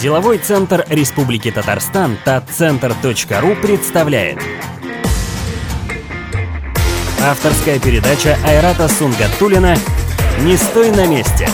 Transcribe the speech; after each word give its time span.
Деловой 0.00 0.38
центр 0.38 0.84
Республики 0.88 1.50
Татарстан 1.50 2.16
татцентр.ру 2.24 3.56
представляет. 3.56 4.38
Авторская 7.20 7.80
передача 7.80 8.38
Айрата 8.44 8.86
Сунгатулина 8.88 9.76
«Не 10.42 10.56
стой 10.56 10.92
на 10.92 11.04
месте» 11.08 11.48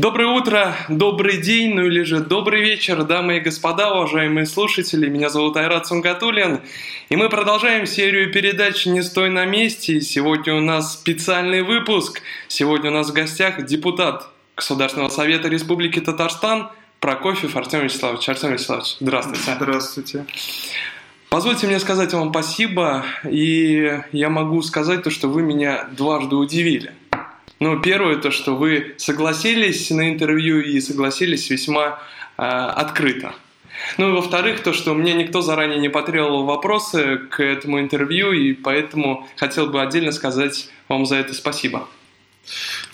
Доброе 0.00 0.28
утро, 0.28 0.76
добрый 0.88 1.38
день, 1.38 1.74
ну 1.74 1.84
или 1.84 2.04
же 2.04 2.20
добрый 2.20 2.60
вечер, 2.60 3.02
дамы 3.02 3.38
и 3.38 3.40
господа, 3.40 3.92
уважаемые 3.92 4.46
слушатели. 4.46 5.08
Меня 5.08 5.28
зовут 5.28 5.56
Айрат 5.56 5.88
Сунгатулин, 5.88 6.60
и 7.08 7.16
мы 7.16 7.28
продолжаем 7.28 7.84
серию 7.84 8.32
передач 8.32 8.86
«Не 8.86 9.02
стой 9.02 9.28
на 9.28 9.44
месте». 9.44 10.00
Сегодня 10.00 10.54
у 10.54 10.60
нас 10.60 10.92
специальный 10.92 11.62
выпуск. 11.62 12.22
Сегодня 12.46 12.92
у 12.92 12.94
нас 12.94 13.10
в 13.10 13.12
гостях 13.12 13.66
депутат 13.66 14.28
Государственного 14.54 15.08
совета 15.08 15.48
Республики 15.48 15.98
Татарстан 15.98 16.68
Прокофьев 17.00 17.56
Артем 17.56 17.80
Вячеславович. 17.80 18.28
Артем 18.28 18.52
Вячеславович, 18.52 18.98
здравствуйте. 19.00 19.52
Здравствуйте. 19.56 20.26
Позвольте 21.28 21.66
мне 21.66 21.80
сказать 21.80 22.12
вам 22.12 22.30
спасибо, 22.30 23.04
и 23.28 24.00
я 24.12 24.28
могу 24.28 24.62
сказать 24.62 25.02
то, 25.02 25.10
что 25.10 25.26
вы 25.26 25.42
меня 25.42 25.88
дважды 25.90 26.36
удивили. 26.36 26.92
Ну, 27.60 27.80
первое, 27.80 28.16
то, 28.16 28.30
что 28.30 28.54
вы 28.54 28.94
согласились 28.98 29.90
на 29.90 30.10
интервью 30.10 30.60
и 30.60 30.80
согласились 30.80 31.50
весьма 31.50 32.00
э, 32.36 32.42
открыто. 32.42 33.34
Ну 33.96 34.10
и 34.10 34.12
во-вторых, 34.12 34.62
то, 34.62 34.72
что 34.72 34.94
мне 34.94 35.12
никто 35.12 35.40
заранее 35.40 35.78
не 35.78 35.88
потребовал 35.88 36.44
вопросы 36.44 37.18
к 37.30 37.42
этому 37.42 37.80
интервью, 37.80 38.32
и 38.32 38.52
поэтому 38.52 39.28
хотел 39.36 39.66
бы 39.66 39.82
отдельно 39.82 40.12
сказать 40.12 40.70
вам 40.88 41.06
за 41.06 41.16
это 41.16 41.34
спасибо. 41.34 41.88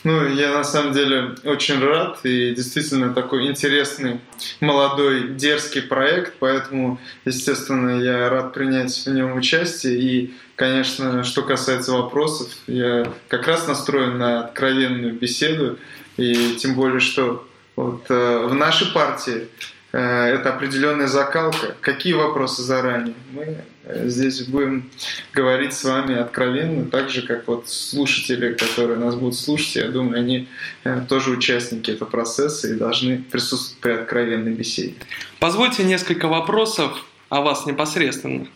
Ну, 0.02 0.26
я 0.26 0.52
на 0.52 0.64
самом 0.64 0.92
деле 0.92 1.34
очень 1.44 1.82
рад, 1.82 2.20
и 2.24 2.54
действительно 2.54 3.14
такой 3.14 3.46
интересный, 3.46 4.20
молодой, 4.60 5.28
дерзкий 5.28 5.82
проект, 5.82 6.34
поэтому, 6.38 7.00
естественно, 7.24 8.02
я 8.02 8.28
рад 8.28 8.52
принять 8.52 9.06
в 9.06 9.10
нем 9.10 9.36
участие. 9.36 9.98
И, 9.98 10.34
конечно, 10.56 11.24
что 11.24 11.42
касается 11.42 11.92
вопросов, 11.92 12.48
я 12.66 13.10
как 13.28 13.46
раз 13.46 13.66
настроен 13.66 14.18
на 14.18 14.40
откровенную 14.44 15.14
беседу, 15.14 15.78
и 16.16 16.56
тем 16.56 16.74
более, 16.74 17.00
что 17.00 17.46
вот 17.76 18.04
э, 18.08 18.46
в 18.46 18.54
нашей 18.54 18.92
партии 18.92 19.48
э, 19.92 19.98
это 19.98 20.54
определенная 20.54 21.08
закалка. 21.08 21.74
Какие 21.80 22.12
вопросы 22.12 22.62
заранее? 22.62 23.14
Мы 23.32 23.64
здесь 23.86 24.42
будем 24.42 24.90
говорить 25.32 25.74
с 25.74 25.84
вами 25.84 26.16
откровенно, 26.16 26.86
так 26.86 27.10
же, 27.10 27.22
как 27.22 27.46
вот 27.46 27.68
слушатели, 27.68 28.54
которые 28.54 28.98
нас 28.98 29.14
будут 29.14 29.36
слушать, 29.36 29.76
я 29.76 29.88
думаю, 29.88 30.20
они 30.20 30.48
э, 30.84 31.02
тоже 31.08 31.30
участники 31.30 31.90
этого 31.90 32.08
процесса 32.08 32.68
и 32.68 32.74
должны 32.74 33.18
присутствовать 33.18 33.80
при 33.80 33.92
откровенной 33.92 34.52
беседе. 34.52 34.94
Позвольте 35.38 35.84
несколько 35.84 36.28
вопросов 36.28 37.04
о 37.28 37.42
вас 37.42 37.66
непосредственно. 37.66 38.46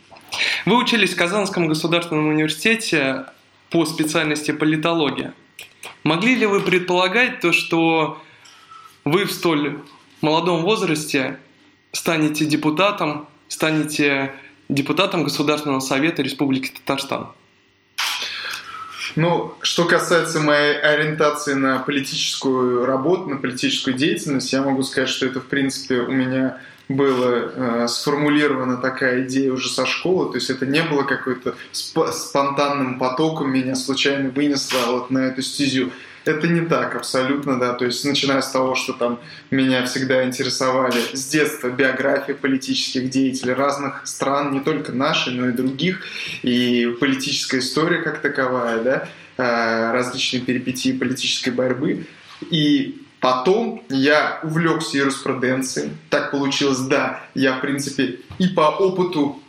Вы 0.67 0.79
учились 0.79 1.15
в 1.15 1.17
Казанском 1.17 1.69
государственном 1.69 2.29
университете 2.29 3.27
по 3.71 3.85
специальности 3.85 4.53
политология. 4.53 5.35
Могли 6.05 6.35
ли 6.35 6.47
вы 6.47 6.61
предполагать 6.61 7.41
то, 7.41 7.53
что 7.53 8.23
вы 9.05 9.25
в 9.25 9.33
столь 9.33 9.81
молодом 10.21 10.63
возрасте 10.63 11.39
станете 11.93 12.45
депутатом, 12.45 13.29
станете 13.49 14.33
депутатом 14.69 15.25
Государственного 15.25 15.81
совета 15.81 16.23
Республики 16.23 16.71
Татарстан? 16.71 17.29
Ну, 19.17 19.55
что 19.63 19.85
касается 19.85 20.41
моей 20.41 20.79
ориентации 20.79 21.55
на 21.55 21.79
политическую 21.79 22.85
работу, 22.85 23.29
на 23.29 23.37
политическую 23.37 23.97
деятельность, 23.97 24.53
я 24.53 24.63
могу 24.63 24.83
сказать, 24.83 25.09
что 25.09 25.27
это, 25.27 25.41
в 25.41 25.47
принципе, 25.47 26.01
у 26.01 26.13
меня 26.13 26.61
была 26.89 27.85
э, 27.85 27.87
сформулирована 27.89 28.79
такая 28.79 29.25
идея 29.27 29.53
уже 29.53 29.69
со 29.69 29.85
школы, 29.87 30.31
то 30.31 30.37
есть 30.37 30.51
это 30.51 30.67
не 30.67 30.83
было 30.83 31.03
какой-то 31.03 31.55
сп- 31.73 32.13
спонтанным 32.13 32.99
потоком 32.99 33.51
меня 33.51 33.75
случайно 33.75 34.31
вынесло 34.31 34.79
вот 34.93 35.11
на 35.11 35.19
эту 35.19 35.43
стезю. 35.43 35.91
Это 36.29 36.47
не 36.47 36.61
так 36.61 36.95
абсолютно, 36.95 37.59
да, 37.59 37.73
то 37.73 37.87
есть 37.87 38.05
начиная 38.05 38.43
с 38.43 38.51
того, 38.51 38.75
что 38.75 38.93
там 38.93 39.19
меня 39.51 39.87
всегда 39.87 40.25
интересовали 40.25 41.01
с 41.15 41.27
детства 41.27 41.71
биографии 41.71 42.35
политических 42.35 43.09
деятелей 43.09 43.55
разных 43.55 44.07
стран, 44.07 44.53
не 44.53 44.61
только 44.61 44.93
нашей, 44.93 45.33
но 45.33 45.49
и 45.49 45.53
других, 45.53 46.03
и 46.43 46.95
политическая 47.01 47.61
история 47.61 48.03
как 48.03 48.21
таковая, 48.21 48.83
да, 48.83 49.09
э, 49.39 49.93
различные 49.93 50.43
перипетии 50.43 50.93
политической 50.93 51.51
борьбы. 51.51 52.05
И 52.51 53.03
Потом 53.21 53.83
я 53.89 54.39
увлекся 54.45 54.99
юриспруденцией. 54.99 55.91
Так 56.09 56.31
получилось, 56.31 56.79
да, 56.79 57.25
я, 57.35 57.55
в 57.55 57.61
принципе, 57.61 58.21
и 58.39 58.47
по 58.47 58.69
опыту 58.69 59.43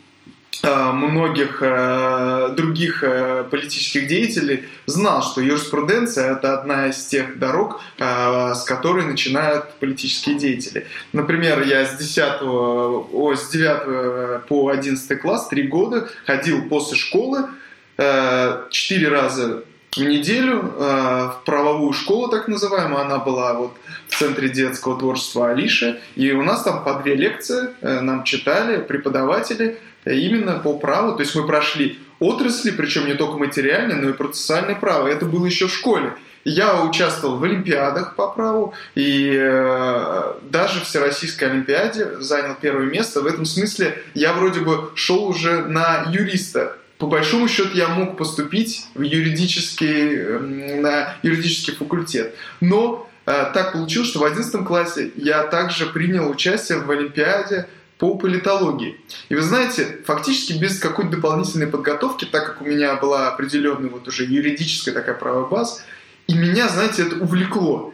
многих 0.62 1.62
э, 1.62 2.52
других 2.54 3.02
э, 3.02 3.44
политических 3.50 4.06
деятелей 4.06 4.64
знал, 4.86 5.22
что 5.22 5.40
юриспруденция– 5.40 6.32
это 6.36 6.58
одна 6.58 6.88
из 6.88 7.06
тех 7.06 7.38
дорог, 7.38 7.80
с 7.98 8.64
которой 8.64 9.04
начинают 9.04 9.72
политические 9.74 10.36
деятели. 10.36 10.86
Например, 11.12 11.62
я 11.62 11.86
с 11.86 11.96
10, 11.96 12.42
о, 12.42 13.34
с 13.34 13.48
9 13.50 14.46
по 14.46 14.68
11 14.68 15.20
класс, 15.20 15.48
3 15.48 15.62
года, 15.68 16.08
ходил 16.26 16.68
после 16.68 16.96
школы, 16.96 17.48
4 17.96 19.08
раза 19.08 19.64
в 19.92 20.00
неделю 20.00 20.62
в 20.62 21.42
правовую 21.44 21.92
школу, 21.92 22.28
так 22.28 22.48
называемую, 22.48 23.00
она 23.00 23.18
была 23.18 23.54
вот 23.54 23.72
в 24.08 24.18
Центре 24.18 24.48
детского 24.48 24.98
творчества 24.98 25.50
Алиша, 25.50 26.00
и 26.16 26.32
у 26.32 26.42
нас 26.42 26.62
там 26.62 26.84
по 26.84 26.94
две 26.94 27.14
лекции 27.14 27.70
нам 27.80 28.24
читали 28.24 28.80
преподаватели– 28.80 29.78
именно 30.04 30.58
по 30.58 30.78
праву. 30.78 31.16
То 31.16 31.22
есть 31.22 31.34
мы 31.34 31.46
прошли 31.46 31.98
отрасли, 32.18 32.70
причем 32.70 33.06
не 33.06 33.14
только 33.14 33.38
материальное, 33.38 33.96
но 33.96 34.10
и 34.10 34.12
процессуальное 34.12 34.74
право. 34.74 35.08
Это 35.08 35.26
было 35.26 35.46
еще 35.46 35.66
в 35.66 35.72
школе. 35.72 36.12
Я 36.44 36.82
участвовал 36.82 37.36
в 37.36 37.44
Олимпиадах 37.44 38.16
по 38.16 38.28
праву 38.28 38.72
и 38.94 39.30
э, 39.38 40.32
даже 40.42 40.80
в 40.80 40.84
Всероссийской 40.84 41.50
Олимпиаде 41.50 42.18
занял 42.18 42.54
первое 42.58 42.86
место. 42.86 43.20
В 43.20 43.26
этом 43.26 43.44
смысле 43.44 44.02
я 44.14 44.32
вроде 44.32 44.60
бы 44.60 44.90
шел 44.94 45.26
уже 45.26 45.64
на 45.64 46.06
юриста. 46.10 46.78
По 46.96 47.06
большому 47.06 47.46
счету 47.46 47.70
я 47.74 47.88
мог 47.88 48.16
поступить 48.16 48.86
в 48.94 49.02
юридический, 49.02 50.16
э, 50.16 50.38
на 50.80 51.14
юридический 51.22 51.74
факультет. 51.74 52.34
Но 52.62 53.10
э, 53.26 53.50
так 53.52 53.72
получилось, 53.72 54.08
что 54.08 54.20
в 54.20 54.24
11 54.24 54.64
классе 54.64 55.10
я 55.16 55.42
также 55.42 55.86
принял 55.86 56.30
участие 56.30 56.78
в 56.78 56.90
Олимпиаде 56.90 57.66
по 58.00 58.16
политологии. 58.16 58.98
И 59.28 59.34
вы 59.34 59.42
знаете, 59.42 59.98
фактически 60.06 60.54
без 60.54 60.80
какой-то 60.80 61.12
дополнительной 61.12 61.66
подготовки, 61.66 62.24
так 62.24 62.46
как 62.46 62.62
у 62.62 62.64
меня 62.64 62.96
была 62.96 63.28
определенная 63.28 63.90
вот 63.90 64.08
уже 64.08 64.24
юридическая 64.24 64.94
такая 64.94 65.14
правая 65.14 65.44
база, 65.44 65.82
и 66.26 66.34
меня, 66.34 66.68
знаете, 66.68 67.02
это 67.02 67.16
увлекло. 67.16 67.92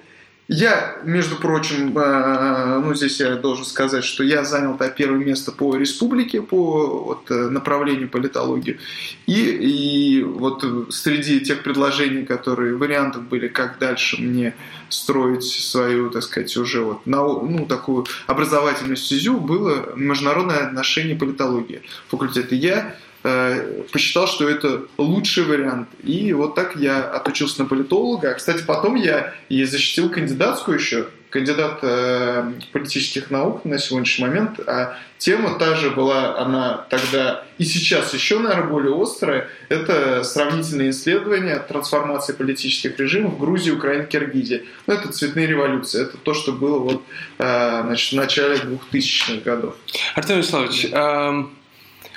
Я, 0.48 0.98
между 1.02 1.34
прочим, 1.36 1.98
э, 1.98 2.78
ну 2.78 2.94
здесь 2.94 3.18
я 3.18 3.34
должен 3.34 3.64
сказать, 3.64 4.04
что 4.04 4.22
я 4.22 4.44
занял 4.44 4.74
-то 4.76 4.88
первое 4.96 5.24
место 5.24 5.50
по 5.50 5.76
республике, 5.76 6.40
по 6.40 7.04
вот, 7.04 7.30
э, 7.30 7.48
направлению 7.50 8.08
политологии. 8.08 8.78
И, 9.26 9.32
и 9.32 10.22
вот 10.22 10.64
среди 10.90 11.40
тех 11.40 11.64
предложений, 11.64 12.26
которые, 12.26 12.76
вариантов 12.76 13.22
были, 13.22 13.48
как 13.48 13.78
дальше 13.80 14.22
мне 14.22 14.54
строить 14.88 15.42
свою, 15.42 16.10
так 16.10 16.22
сказать, 16.22 16.56
уже 16.56 16.80
вот, 16.80 17.00
ну, 17.06 17.66
такую 17.68 18.06
образовательную 18.28 18.96
стезю, 18.96 19.40
было 19.40 19.96
международное 19.96 20.68
отношение 20.68 21.16
политологии 21.16 21.82
факультета. 22.08 22.54
Я 22.54 22.94
Э, 23.28 23.82
посчитал, 23.92 24.28
что 24.28 24.48
это 24.48 24.82
лучший 24.98 25.42
вариант. 25.42 25.88
И 26.04 26.32
вот 26.32 26.54
так 26.54 26.76
я 26.76 27.02
отучился 27.02 27.62
на 27.62 27.68
политолога. 27.68 28.32
Кстати, 28.34 28.62
потом 28.64 28.94
я 28.94 29.34
и 29.48 29.64
защитил 29.64 30.10
кандидатскую 30.10 30.78
еще, 30.78 31.08
кандидат 31.30 31.80
э, 31.82 32.52
политических 32.70 33.32
наук 33.32 33.64
на 33.64 33.80
сегодняшний 33.80 34.26
момент. 34.26 34.60
А 34.68 34.96
тема 35.18 35.58
та 35.58 35.74
же 35.74 35.90
была, 35.90 36.38
она 36.38 36.86
тогда 36.88 37.42
и 37.58 37.64
сейчас 37.64 38.14
еще, 38.14 38.38
наверное, 38.38 38.68
более 38.68 39.02
острая. 39.02 39.48
Это 39.70 40.22
сравнительные 40.22 40.90
исследования 40.90 41.58
трансформации 41.58 42.32
политических 42.32 42.96
режимов 42.96 43.34
в 43.34 43.40
Грузии, 43.40 43.72
Украине, 43.72 44.06
Киргизии. 44.06 44.66
Ну, 44.86 44.94
это 44.94 45.10
цветные 45.10 45.48
революции. 45.48 46.02
Это 46.02 46.16
то, 46.16 46.32
что 46.32 46.52
было 46.52 46.78
вот, 46.78 47.02
э, 47.38 47.82
значит, 47.82 48.12
в 48.12 48.16
начале 48.16 48.54
2000-х 48.54 49.40
годов. 49.44 49.74
Артем 50.14 50.36
Вячеславович, 50.36 50.86
э, 50.92 51.44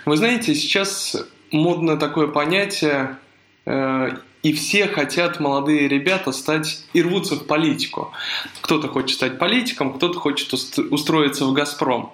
вы 0.05 0.17
знаете, 0.17 0.55
сейчас 0.55 1.15
модно 1.51 1.97
такое 1.97 2.27
понятие, 2.27 3.17
э, 3.65 4.11
и 4.41 4.53
все 4.53 4.87
хотят, 4.87 5.39
молодые 5.39 5.87
ребята, 5.87 6.31
стать 6.31 6.85
и 6.93 7.01
рвутся 7.01 7.35
в 7.35 7.45
политику. 7.45 8.13
Кто-то 8.61 8.87
хочет 8.87 9.17
стать 9.17 9.37
политиком, 9.37 9.93
кто-то 9.93 10.17
хочет 10.17 10.53
устроиться 10.53 11.45
в 11.45 11.53
«Газпром». 11.53 12.13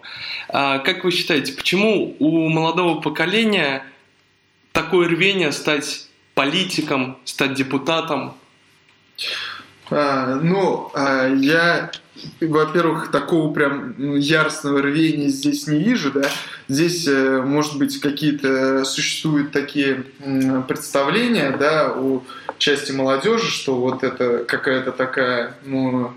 А 0.49 0.79
как 0.79 1.03
вы 1.03 1.11
считаете, 1.11 1.53
почему 1.53 2.15
у 2.17 2.49
молодого 2.49 2.99
поколения 2.99 3.85
такое 4.71 5.07
рвение 5.07 5.51
стать 5.51 6.07
политиком, 6.33 7.17
стать 7.25 7.53
депутатом? 7.53 8.33
А, 9.91 10.35
ну, 10.41 10.91
а, 10.95 11.27
я, 11.27 11.91
во-первых, 12.41 13.11
такого 13.11 13.53
прям 13.53 14.15
яростного 14.15 14.81
рвения 14.81 15.29
здесь 15.29 15.67
не 15.67 15.79
вижу, 15.79 16.11
да. 16.11 16.23
Здесь, 16.67 17.07
э, 17.07 17.41
может 17.41 17.77
быть, 17.77 17.99
какие-то 17.99 18.85
существуют 18.85 19.51
такие 19.51 20.05
представления, 20.67 21.55
да, 21.57 21.93
у 21.93 22.23
части 22.57 22.91
молодежи, 22.91 23.47
что 23.47 23.75
вот 23.75 24.03
это 24.03 24.45
какая-то 24.45 24.91
такая, 24.91 25.55
ну, 25.65 26.13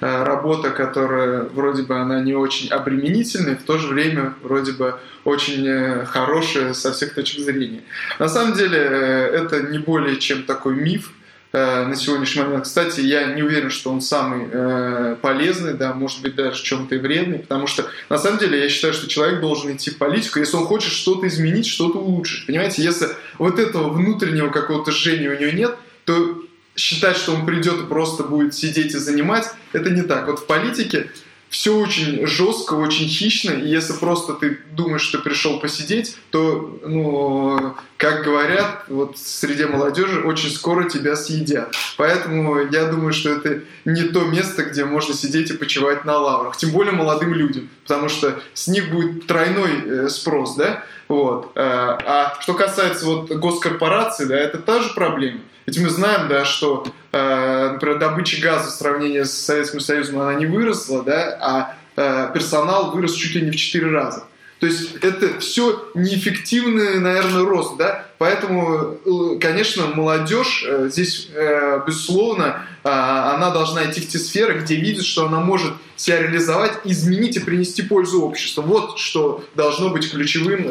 э, 0.00 0.24
работа, 0.24 0.70
которая 0.70 1.42
вроде 1.42 1.82
бы 1.82 1.96
она 1.96 2.20
не 2.20 2.34
очень 2.34 2.68
обременительная, 2.68 3.56
в 3.56 3.62
то 3.62 3.78
же 3.78 3.88
время 3.88 4.34
вроде 4.42 4.72
бы 4.72 4.98
очень 5.24 5.66
э, 5.66 6.06
хорошая 6.06 6.72
со 6.72 6.92
всех 6.92 7.14
точек 7.14 7.40
зрения. 7.40 7.82
На 8.18 8.28
самом 8.28 8.54
деле 8.54 8.78
это 8.78 9.62
не 9.62 9.78
более 9.78 10.16
чем 10.16 10.44
такой 10.44 10.74
миф, 10.74 11.12
Э, 11.12 11.21
на 11.52 11.94
сегодняшний 11.94 12.42
момент. 12.42 12.64
Кстати, 12.64 13.00
я 13.00 13.34
не 13.34 13.42
уверен, 13.42 13.70
что 13.70 13.90
он 13.90 14.00
самый 14.00 14.48
э, 14.50 15.16
полезный, 15.20 15.74
да, 15.74 15.92
может 15.92 16.22
быть 16.22 16.34
даже 16.34 16.62
чем-то 16.62 16.94
и 16.94 16.98
вредный, 16.98 17.40
потому 17.40 17.66
что 17.66 17.86
на 18.08 18.16
самом 18.16 18.38
деле 18.38 18.58
я 18.58 18.68
считаю, 18.70 18.94
что 18.94 19.06
человек 19.06 19.40
должен 19.40 19.76
идти 19.76 19.90
в 19.90 19.98
политику, 19.98 20.38
если 20.38 20.56
он 20.56 20.64
хочет 20.64 20.92
что-то 20.92 21.28
изменить, 21.28 21.66
что-то 21.66 21.98
улучшить. 21.98 22.46
Понимаете, 22.46 22.82
если 22.82 23.08
вот 23.38 23.58
этого 23.58 23.90
внутреннего 23.90 24.48
какого-то 24.48 24.92
жжения 24.92 25.30
у 25.30 25.38
него 25.38 25.52
нет, 25.52 25.76
то 26.04 26.42
считать, 26.74 27.16
что 27.16 27.34
он 27.34 27.44
придет 27.44 27.82
и 27.82 27.86
просто 27.86 28.22
будет 28.22 28.54
сидеть 28.54 28.94
и 28.94 28.98
занимать, 28.98 29.46
это 29.72 29.90
не 29.90 30.02
так. 30.02 30.26
Вот 30.26 30.40
в 30.40 30.46
политике 30.46 31.10
все 31.52 31.76
очень 31.76 32.26
жестко, 32.26 32.72
очень 32.74 33.06
хищно, 33.06 33.50
и 33.50 33.68
если 33.68 33.92
просто 33.92 34.32
ты 34.32 34.58
думаешь, 34.70 35.02
что 35.02 35.18
пришел 35.18 35.60
посидеть, 35.60 36.16
то, 36.30 36.80
ну, 36.82 37.74
как 37.98 38.24
говорят, 38.24 38.84
вот 38.88 39.18
среди 39.18 39.66
молодежи 39.66 40.22
очень 40.22 40.50
скоро 40.50 40.88
тебя 40.88 41.14
съедят. 41.14 41.74
Поэтому 41.98 42.58
я 42.58 42.86
думаю, 42.86 43.12
что 43.12 43.28
это 43.28 43.60
не 43.84 44.04
то 44.04 44.22
место, 44.24 44.62
где 44.62 44.86
можно 44.86 45.12
сидеть 45.12 45.50
и 45.50 45.56
почивать 45.58 46.06
на 46.06 46.16
лаврах, 46.16 46.56
тем 46.56 46.70
более 46.70 46.92
молодым 46.92 47.34
людям, 47.34 47.68
потому 47.82 48.08
что 48.08 48.40
с 48.54 48.66
них 48.68 48.90
будет 48.90 49.26
тройной 49.26 49.82
э, 49.84 50.08
спрос, 50.08 50.56
да, 50.56 50.84
вот. 51.06 51.52
Э, 51.54 51.60
а 51.60 52.38
что 52.40 52.54
касается 52.54 53.04
вот 53.04 53.30
госкорпораций, 53.30 54.24
да, 54.24 54.38
это 54.38 54.56
та 54.56 54.80
же 54.80 54.94
проблема. 54.94 55.40
Ведь 55.66 55.78
мы 55.78 55.88
знаем, 55.88 56.28
да, 56.28 56.44
что, 56.44 56.84
э, 57.12 57.70
например, 57.72 57.98
добыча 57.98 58.40
газа 58.40 58.68
в 58.70 58.74
сравнении 58.74 59.22
с 59.22 59.32
Советским 59.32 59.80
Союзом, 59.80 60.20
она 60.20 60.34
не 60.34 60.46
выросла, 60.46 61.02
да, 61.02 61.38
а 61.40 61.74
э, 61.96 62.30
персонал 62.34 62.90
вырос 62.92 63.14
чуть 63.14 63.34
ли 63.34 63.42
не 63.42 63.50
в 63.50 63.56
4 63.56 63.90
раза. 63.90 64.24
То 64.62 64.66
есть 64.66 64.94
это 65.02 65.40
все 65.40 65.90
неэффективный, 65.94 67.00
наверное, 67.00 67.44
рост, 67.44 67.76
да? 67.78 68.06
Поэтому, 68.18 68.96
э, 69.04 69.38
конечно, 69.40 69.88
молодежь 69.88 70.64
э, 70.64 70.88
здесь, 70.88 71.30
э, 71.34 71.80
безусловно, 71.84 72.64
она 72.84 73.50
должна 73.50 73.90
идти 73.90 74.00
в 74.00 74.08
те 74.08 74.18
сферы, 74.18 74.60
где 74.60 74.76
видит, 74.76 75.04
что 75.04 75.26
она 75.26 75.40
может 75.40 75.72
себя 75.96 76.20
реализовать, 76.22 76.74
изменить 76.84 77.36
и 77.36 77.40
принести 77.40 77.82
пользу 77.82 78.22
обществу. 78.22 78.62
Вот 78.62 79.00
что 79.00 79.44
должно 79.56 79.90
быть 79.90 80.08
ключевым 80.08 80.64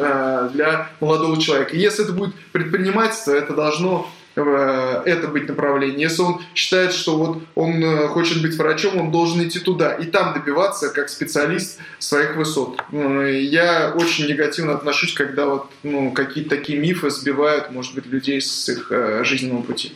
для 0.51 0.89
молодого 0.99 1.41
человека. 1.41 1.75
если 1.75 2.03
это 2.03 2.13
будет 2.13 2.33
предпринимательство, 2.51 3.31
это 3.31 3.53
должно 3.53 4.09
Э, 4.11 4.20
это 4.35 5.27
быть 5.27 5.47
направлением. 5.47 5.99
Если 5.99 6.21
он 6.21 6.41
считает, 6.55 6.93
что 6.93 7.17
вот 7.17 7.43
он 7.55 7.83
э, 7.83 8.07
хочет 8.07 8.41
быть 8.41 8.55
врачом, 8.55 8.97
он 8.97 9.11
должен 9.11 9.45
идти 9.47 9.59
туда 9.59 9.93
и 9.93 10.05
там 10.05 10.33
добиваться 10.33 10.89
как 10.89 11.09
специалист 11.09 11.79
своих 11.99 12.35
высот. 12.35 12.81
Э, 12.91 13.29
я 13.41 13.93
очень 13.95 14.27
негативно 14.27 14.73
отношусь, 14.73 15.13
когда 15.13 15.45
вот 15.45 15.69
ну, 15.83 16.11
какие-то 16.11 16.51
такие 16.51 16.79
мифы 16.79 17.09
сбивают, 17.09 17.71
может 17.71 17.93
быть, 17.95 18.05
людей 18.05 18.41
с 18.41 18.69
их 18.69 18.91
жизненного 19.23 19.63
пути. 19.63 19.91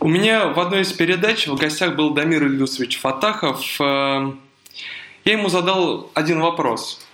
У 0.00 0.08
меня 0.08 0.48
в 0.48 0.60
одной 0.60 0.82
из 0.82 0.92
передач 0.92 1.46
в 1.46 1.56
гостях 1.56 1.96
был 1.96 2.10
Дамир 2.10 2.44
Ильдусович 2.44 3.00
Фатахов. 3.00 3.80
Я 3.80 5.32
ему 5.32 5.48
задал 5.48 6.10
один 6.14 6.40
вопрос. 6.40 7.05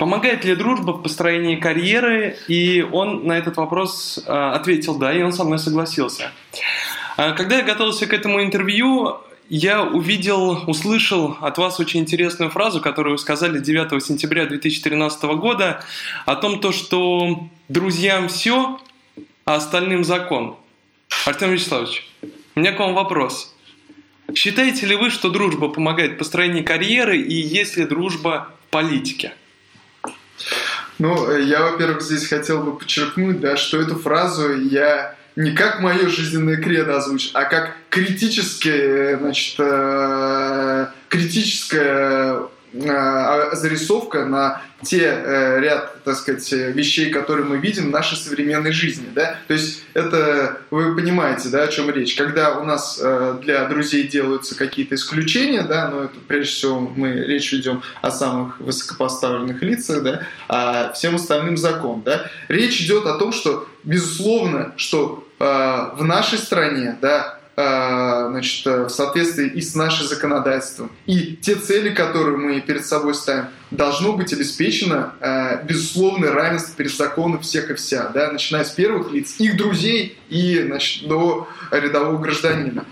Помогает 0.00 0.46
ли 0.46 0.54
дружба 0.56 0.92
в 0.92 1.02
построении 1.02 1.56
карьеры? 1.56 2.38
И 2.48 2.80
он 2.80 3.26
на 3.26 3.36
этот 3.36 3.58
вопрос 3.58 4.18
э, 4.26 4.32
ответил 4.32 4.96
да, 4.96 5.12
и 5.12 5.20
он 5.20 5.34
со 5.34 5.44
мной 5.44 5.58
согласился. 5.58 6.32
А 7.18 7.32
когда 7.32 7.58
я 7.58 7.62
готовился 7.62 8.06
к 8.06 8.14
этому 8.14 8.42
интервью, 8.42 9.18
я 9.50 9.82
увидел, 9.82 10.62
услышал 10.66 11.36
от 11.42 11.58
вас 11.58 11.80
очень 11.80 12.00
интересную 12.00 12.50
фразу, 12.50 12.80
которую 12.80 13.16
вы 13.16 13.18
сказали 13.18 13.58
9 13.58 14.02
сентября 14.02 14.46
2013 14.46 15.22
года, 15.36 15.84
о 16.24 16.34
том, 16.34 16.60
то, 16.60 16.72
что 16.72 17.50
друзьям 17.68 18.28
все, 18.28 18.80
а 19.44 19.56
остальным 19.56 20.04
закон. 20.04 20.56
Артем 21.26 21.50
Вячеславович, 21.50 22.08
у 22.54 22.60
меня 22.60 22.72
к 22.72 22.78
вам 22.78 22.94
вопрос. 22.94 23.54
Считаете 24.34 24.86
ли 24.86 24.96
вы, 24.96 25.10
что 25.10 25.28
дружба 25.28 25.68
помогает 25.68 26.16
построению 26.16 26.64
карьеры, 26.64 27.18
и 27.18 27.34
есть 27.34 27.76
ли 27.76 27.84
дружба 27.84 28.48
в 28.66 28.70
политике? 28.70 29.34
Ну, 31.00 31.36
я, 31.36 31.62
во-первых, 31.62 32.02
здесь 32.02 32.28
хотел 32.28 32.62
бы 32.62 32.78
подчеркнуть, 32.78 33.40
да, 33.40 33.56
что 33.56 33.80
эту 33.80 33.96
фразу 33.96 34.54
я 34.54 35.16
не 35.34 35.52
как 35.52 35.80
мое 35.80 36.08
жизненное 36.08 36.58
кредо 36.58 36.98
озвучил, 36.98 37.30
а 37.34 37.44
как 37.44 37.74
критическое, 37.88 39.16
значит, 39.16 39.54
э, 39.58 40.86
критическое 41.08 41.80
Э, 41.80 42.46
зарисовка 42.72 44.24
на 44.24 44.62
те 44.82 45.02
э, 45.02 45.60
ряд, 45.60 46.02
так 46.04 46.16
сказать, 46.16 46.50
вещей, 46.52 47.10
которые 47.10 47.44
мы 47.44 47.58
видим 47.58 47.88
в 47.88 47.90
нашей 47.90 48.16
современной 48.16 48.72
жизни, 48.72 49.06
да. 49.14 49.36
То 49.46 49.54
есть 49.54 49.82
это 49.92 50.58
вы 50.70 50.94
понимаете, 50.94 51.48
да, 51.50 51.64
о 51.64 51.68
чем 51.68 51.90
речь. 51.90 52.14
Когда 52.14 52.58
у 52.58 52.64
нас 52.64 52.98
э, 53.02 53.38
для 53.42 53.66
друзей 53.66 54.08
делаются 54.08 54.56
какие-то 54.56 54.94
исключения, 54.94 55.62
да, 55.62 55.88
но 55.88 56.04
это 56.04 56.14
прежде 56.26 56.52
всего 56.52 56.80
мы 56.80 57.12
речь 57.12 57.52
ведем 57.52 57.82
о 58.00 58.10
самых 58.10 58.58
высокопоставленных 58.60 59.60
лицах, 59.62 60.02
да, 60.02 60.22
а 60.48 60.92
всем 60.92 61.16
остальным 61.16 61.56
закон, 61.56 62.02
да. 62.02 62.30
Речь 62.48 62.80
идет 62.80 63.04
о 63.06 63.18
том, 63.18 63.32
что 63.32 63.68
безусловно, 63.84 64.72
что 64.76 65.26
в 65.38 66.00
нашей 66.00 66.38
стране, 66.38 66.98
да, 67.00 67.39
Э, 67.39 67.39
значит, 68.30 68.66
э, 68.66 68.84
в 68.84 68.88
соответствии 68.90 69.48
и 69.48 69.60
с 69.60 69.74
нашим 69.74 70.06
законодательством. 70.06 70.90
И 71.06 71.36
те 71.36 71.54
цели, 71.54 71.90
которые 71.90 72.36
мы 72.36 72.60
перед 72.60 72.86
собой 72.86 73.14
ставим, 73.14 73.46
должно 73.70 74.12
быть 74.12 74.32
обеспечено 74.32 75.14
э, 75.20 75.64
безусловное 75.64 76.30
равенство 76.32 76.74
перед 76.76 76.94
законом 76.94 77.40
всех 77.40 77.70
и 77.70 77.74
вся, 77.74 78.08
да, 78.08 78.32
начиная 78.32 78.64
с 78.64 78.70
первых 78.70 79.12
лиц, 79.12 79.36
их 79.38 79.56
друзей 79.56 80.18
и 80.28 80.62
значит, 80.66 81.08
до 81.08 81.48
рядового 81.70 82.18
гражданина. 82.18 82.84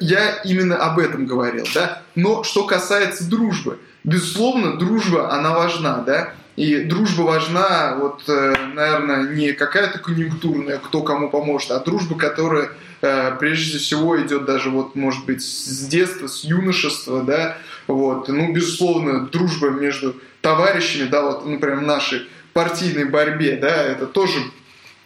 Я 0.00 0.42
именно 0.44 0.76
об 0.76 0.98
этом 0.98 1.26
говорил, 1.26 1.64
да. 1.72 2.02
Но 2.16 2.42
что 2.42 2.64
касается 2.64 3.28
дружбы, 3.28 3.78
безусловно, 4.02 4.76
дружба, 4.76 5.32
она 5.32 5.54
важна, 5.54 5.98
да. 5.98 6.32
И 6.56 6.82
дружба 6.82 7.22
важна, 7.22 7.96
вот, 8.00 8.24
наверное, 8.26 9.28
не 9.28 9.52
какая-то 9.52 10.00
конъюнктурная, 10.00 10.78
кто 10.78 11.02
кому 11.02 11.30
поможет, 11.30 11.70
а 11.70 11.78
дружба, 11.78 12.18
которая 12.18 12.70
Э, 12.70 12.87
прежде 13.00 13.78
всего 13.78 14.20
идет 14.20 14.44
даже 14.44 14.70
вот, 14.70 14.94
может 14.94 15.24
быть, 15.24 15.42
с 15.42 15.86
детства, 15.86 16.26
с 16.26 16.44
юношества, 16.44 17.22
да, 17.22 17.56
вот, 17.86 18.28
ну, 18.28 18.52
безусловно, 18.52 19.26
дружба 19.26 19.70
между 19.70 20.16
товарищами, 20.40 21.08
да, 21.08 21.22
вот, 21.22 21.46
например, 21.46 21.78
в 21.78 21.82
нашей 21.82 22.28
партийной 22.52 23.04
борьбе, 23.04 23.56
да, 23.56 23.82
это 23.82 24.06
тоже 24.06 24.38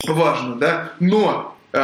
важно, 0.07 0.57
да, 0.57 0.93
но, 1.01 1.57
э, 1.73 1.79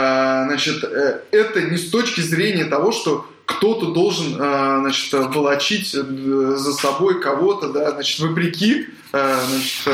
значит, 0.47 0.83
э, 0.85 1.21
это 1.31 1.63
не 1.63 1.77
с 1.77 1.91
точки 1.91 2.21
зрения 2.21 2.65
того, 2.65 2.93
что 2.93 3.29
кто-то 3.45 3.93
должен, 3.93 4.35
значит, 4.35 5.11
волочить 5.13 5.93
за 5.93 6.73
собой 6.75 7.23
кого-то, 7.23 7.71
да, 7.71 7.93
значит, 7.93 8.21
вопреки, 8.21 8.89
значит, 9.11 9.89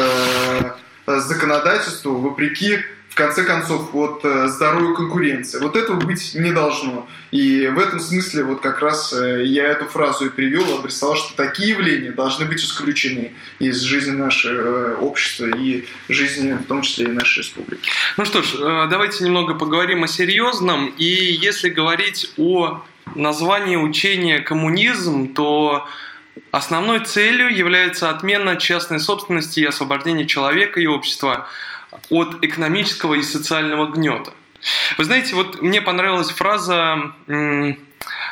законодательству, 1.07 2.17
вопреки 2.17 2.81
в 3.15 3.17
конце 3.17 3.45
концов, 3.45 3.93
вот 3.93 4.25
э, 4.25 4.49
здоровую 4.49 4.97
конкуренцию. 4.97 5.63
Вот 5.63 5.77
этого 5.77 6.01
быть 6.01 6.35
не 6.35 6.51
должно. 6.51 7.07
И 7.31 7.69
в 7.69 7.79
этом 7.79 8.01
смысле 8.01 8.43
вот 8.43 8.61
как 8.61 8.81
раз 8.81 9.13
э, 9.13 9.45
я 9.45 9.67
эту 9.67 9.85
фразу 9.85 10.27
и 10.27 10.31
привел, 10.31 10.65
обрисовал, 10.77 11.15
что 11.15 11.37
такие 11.37 11.69
явления 11.69 12.11
должны 12.11 12.45
быть 12.45 12.59
исключены 12.59 13.33
из 13.61 13.81
жизни 13.83 14.17
нашего 14.17 14.53
э, 14.53 14.97
общества 14.97 15.47
и 15.47 15.85
жизни, 16.09 16.55
в 16.55 16.65
том 16.65 16.83
числе 16.83 17.05
и 17.05 17.09
нашей 17.11 17.45
республики. 17.45 17.89
Ну 18.17 18.25
что 18.25 18.43
ж, 18.43 18.89
давайте 18.91 19.23
немного 19.23 19.55
поговорим 19.55 20.03
о 20.03 20.09
серьезном. 20.09 20.89
И 20.99 21.05
если 21.05 21.69
говорить 21.69 22.33
о 22.37 22.83
названии 23.15 23.77
учения 23.77 24.41
коммунизм, 24.41 25.33
то 25.35 25.87
основной 26.51 26.99
целью 26.99 27.57
является 27.57 28.11
отмена 28.11 28.57
частной 28.57 28.99
собственности 28.99 29.61
и 29.61 29.65
освобождение 29.67 30.27
человека 30.27 30.81
и 30.81 30.87
общества– 30.87 31.47
от 32.11 32.43
экономического 32.43 33.15
и 33.15 33.23
социального 33.23 33.87
гнета. 33.87 34.33
Вы 34.99 35.05
знаете, 35.05 35.35
вот 35.35 35.61
мне 35.61 35.83
понравилась 35.83 36.31
фраза 36.31 37.13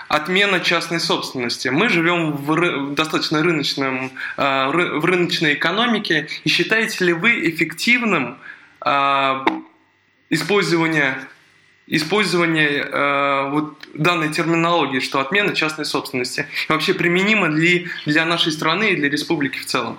отмена 0.08 0.60
частной 0.60 1.00
собственности. 1.00 1.68
Мы 1.68 1.88
живем 1.88 2.32
в 2.32 2.94
достаточно 2.94 3.42
рыночном, 3.42 4.10
а, 4.36 4.68
в 4.68 5.04
рыночной 5.04 5.54
экономике. 5.54 6.28
И 6.44 6.48
считаете 6.48 7.04
ли 7.06 7.12
вы 7.12 7.48
эффективным 7.48 8.38
а, 8.80 9.44
использование 10.28 11.16
использование 11.88 12.84
э, 12.84 13.50
вот 13.50 13.88
данной 13.92 14.32
терминологии, 14.32 15.00
что 15.00 15.20
отмена 15.20 15.54
частной 15.54 15.84
собственности, 15.84 16.46
вообще 16.68 16.94
применимо 16.94 17.48
ли 17.48 17.88
для 18.06 18.24
нашей 18.24 18.52
страны 18.52 18.92
и 18.92 18.96
для 18.96 19.10
республики 19.10 19.58
в 19.58 19.66
целом? 19.66 19.98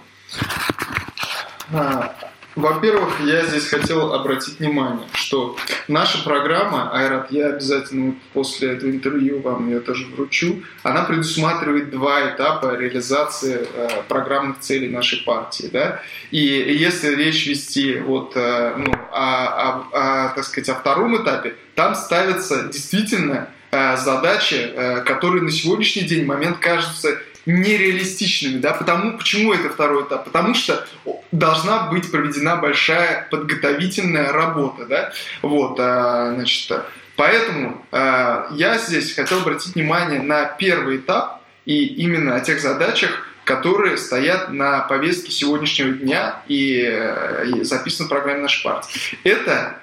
Во-первых, 2.56 3.20
я 3.22 3.44
здесь 3.46 3.66
хотел 3.66 4.14
обратить 4.14 4.60
внимание, 4.60 5.08
что 5.16 5.58
наша 5.88 6.24
программа, 6.24 6.92
Айрат, 6.96 7.32
я 7.32 7.48
обязательно 7.48 8.14
после 8.32 8.74
этого 8.74 8.92
интервью 8.92 9.42
вам 9.42 9.68
ее 9.68 9.80
тоже 9.80 10.06
вручу, 10.06 10.62
она 10.84 11.04
предусматривает 11.04 11.90
два 11.90 12.30
этапа 12.30 12.76
реализации 12.76 13.68
э, 13.74 14.04
программных 14.08 14.60
целей 14.60 14.90
нашей 14.90 15.24
партии. 15.24 15.68
Да? 15.74 16.02
И 16.30 16.38
если 16.38 17.16
речь 17.16 17.48
вести 17.48 17.98
вот, 17.98 18.34
э, 18.36 18.76
ну, 18.78 18.94
о, 19.12 19.46
о, 19.48 19.88
о, 19.92 20.30
так 20.36 20.44
сказать, 20.44 20.70
о 20.70 20.76
втором 20.76 21.18
этапе, 21.24 21.56
там 21.74 21.96
ставятся 21.96 22.70
действительно 22.72 23.50
э, 23.72 23.98
задачи, 23.98 24.72
которые 25.06 25.42
на 25.42 25.52
сегодняшний 25.52 26.04
день 26.04 26.26
момент 26.26 26.60
кажутся 26.60 27.18
нереалистичными, 27.46 28.60
да, 28.60 28.74
потому, 28.74 29.18
почему 29.18 29.54
это 29.54 29.70
второй 29.70 30.04
этап? 30.04 30.26
Потому 30.26 30.54
что 30.54 30.86
должна 31.32 31.88
быть 31.88 32.12
проведена 32.12 32.56
большая 32.56 33.28
подготовительная 33.30 34.32
работа, 34.32 34.86
да, 34.86 35.14
вот, 35.42 35.78
а, 35.80 36.34
значит, 36.36 36.72
поэтому 37.16 37.86
а, 37.92 38.48
я 38.52 38.78
здесь 38.78 39.14
хотел 39.14 39.40
обратить 39.40 39.76
внимание 39.76 40.22
на 40.22 40.46
первый 40.46 40.98
этап 40.98 41.42
и 41.66 41.86
именно 41.86 42.36
о 42.36 42.40
тех 42.40 42.62
задачах, 42.62 43.28
которые 43.44 43.98
стоят 43.98 44.50
на 44.50 44.82
повестке 44.82 45.32
сегодняшнего 45.32 45.92
дня 45.92 46.42
и, 46.48 46.82
э, 46.82 47.46
и 47.48 47.64
записаны 47.64 48.08
в 48.08 48.10
программе 48.10 48.44
нашей 48.44 48.64
партии. 48.64 49.18
Это 49.26 49.80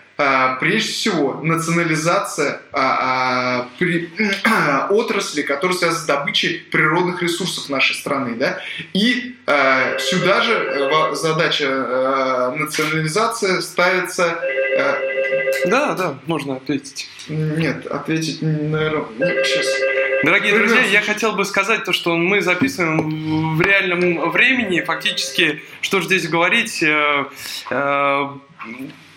прежде 0.60 0.92
всего 0.92 1.40
национализация 1.42 2.60
а, 2.72 3.60
а, 3.62 3.68
при, 3.78 4.10
отрасли, 4.90 5.42
которая 5.42 5.76
связана 5.76 6.00
с 6.00 6.06
добычей 6.06 6.58
природных 6.70 7.22
ресурсов 7.22 7.68
нашей 7.68 7.94
страны. 7.96 8.34
Да? 8.36 8.60
И 8.92 9.36
сюда 9.98 10.42
же 10.42 10.52
э, 10.52 11.14
задача 11.14 12.52
национализации 12.56 13.60
ставится... 13.60 14.38
Да, 15.66 15.94
да, 15.94 16.18
можно 16.26 16.56
ответить. 16.56 17.08
Нет, 17.28 17.86
ответить, 17.86 18.40
наверное, 18.42 19.44
сейчас. 19.44 19.66
Дорогие 20.22 20.52
друзья, 20.54 20.82
я 20.82 21.00
хотел 21.00 21.32
бы 21.32 21.46
сказать 21.46 21.84
то, 21.84 21.94
что 21.94 22.14
мы 22.14 22.42
записываем 22.42 23.56
в 23.56 23.60
реальном 23.62 24.30
времени. 24.30 24.82
Фактически, 24.82 25.62
что 25.80 26.00
же 26.00 26.06
здесь 26.06 26.28
говорить, 26.28 26.82
э, 26.82 27.24
э, 27.70 28.28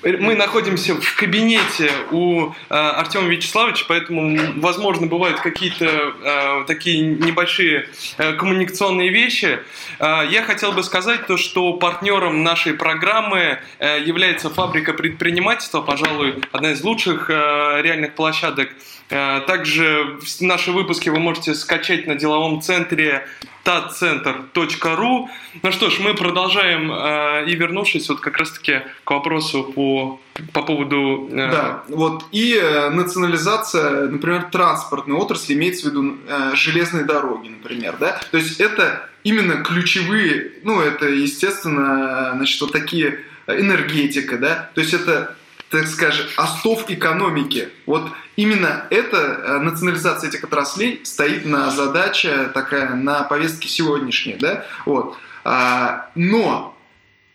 мы 0.04 0.36
находимся 0.36 0.96
в 0.96 1.16
кабинете 1.16 1.90
у 2.12 2.50
э, 2.50 2.52
Артема 2.70 3.28
Вячеславовича, 3.28 3.86
поэтому, 3.88 4.38
возможно, 4.58 5.08
бывают 5.08 5.40
какие-то 5.40 5.86
э, 5.86 6.64
такие 6.68 7.02
небольшие 7.02 7.88
э, 8.18 8.34
коммуникационные 8.34 9.10
вещи. 9.10 9.60
Э, 10.00 10.28
я 10.30 10.44
хотел 10.44 10.74
бы 10.74 10.84
сказать 10.84 11.26
то, 11.28 11.38
что 11.38 11.74
партнером 11.74 12.44
нашей 12.44 12.74
программы 12.74 13.60
э, 13.80 14.04
является 14.04 14.50
фабрика 14.50 14.94
предпринимательства, 14.94 15.82
пожалуй, 15.82 16.36
одна 16.52 16.72
из 16.72 16.84
лучших 16.84 17.30
э, 17.30 17.82
реальных 17.82 18.14
площадок. 18.14 18.70
Э, 19.14 19.42
также 19.46 20.18
наши 20.40 20.72
выпуски 20.72 21.10
вы 21.10 21.20
можете 21.20 21.54
скачать 21.54 22.08
на 22.08 22.16
деловом 22.16 22.62
центре 22.62 23.28
tatcenter.ru. 23.64 25.28
Ну 25.62 25.72
что 25.72 25.92
ж, 25.92 26.00
мы 26.00 26.16
продолжаем 26.16 26.92
э, 26.92 27.46
и 27.48 27.56
вернувшись 27.56 28.10
вот 28.10 28.22
как 28.22 28.38
раз-таки 28.38 28.82
к 29.04 29.12
вопросу 29.12 29.72
по, 29.76 30.20
по 30.52 30.64
поводу... 30.64 31.30
Э... 31.32 31.52
Да, 31.52 31.84
вот 31.90 32.26
и 32.32 32.60
национализация, 32.92 34.08
например, 34.08 34.48
транспортной 34.52 35.18
отрасли, 35.18 35.54
имеется 35.54 35.90
в 35.90 35.92
виду 35.92 36.18
железные 36.56 37.06
дороги, 37.06 37.50
например, 37.50 37.98
да, 38.00 38.20
то 38.32 38.38
есть 38.38 38.60
это 38.60 39.10
именно 39.24 39.64
ключевые, 39.64 40.54
ну 40.64 40.82
это, 40.82 41.08
естественно, 41.08 42.34
значит, 42.36 42.60
вот 42.62 42.72
такие 42.72 43.20
энергетика, 43.46 44.38
да, 44.40 44.72
то 44.74 44.82
есть 44.82 44.94
это 44.94 45.36
так 45.74 45.88
скажем, 45.88 46.28
остов 46.38 46.88
экономики. 46.88 47.70
Вот 47.88 48.12
именно 48.36 48.86
эта 48.92 49.18
э, 49.18 49.58
национализация 49.58 50.30
этих 50.30 50.44
отраслей 50.44 51.02
стоит 51.04 51.46
на 51.46 51.72
задаче 51.72 52.52
такая, 52.54 52.94
на 52.94 53.24
повестке 53.24 53.68
сегодняшней, 53.68 54.36
да, 54.36 54.66
вот. 54.86 55.18
А, 55.44 56.12
но 56.14 56.78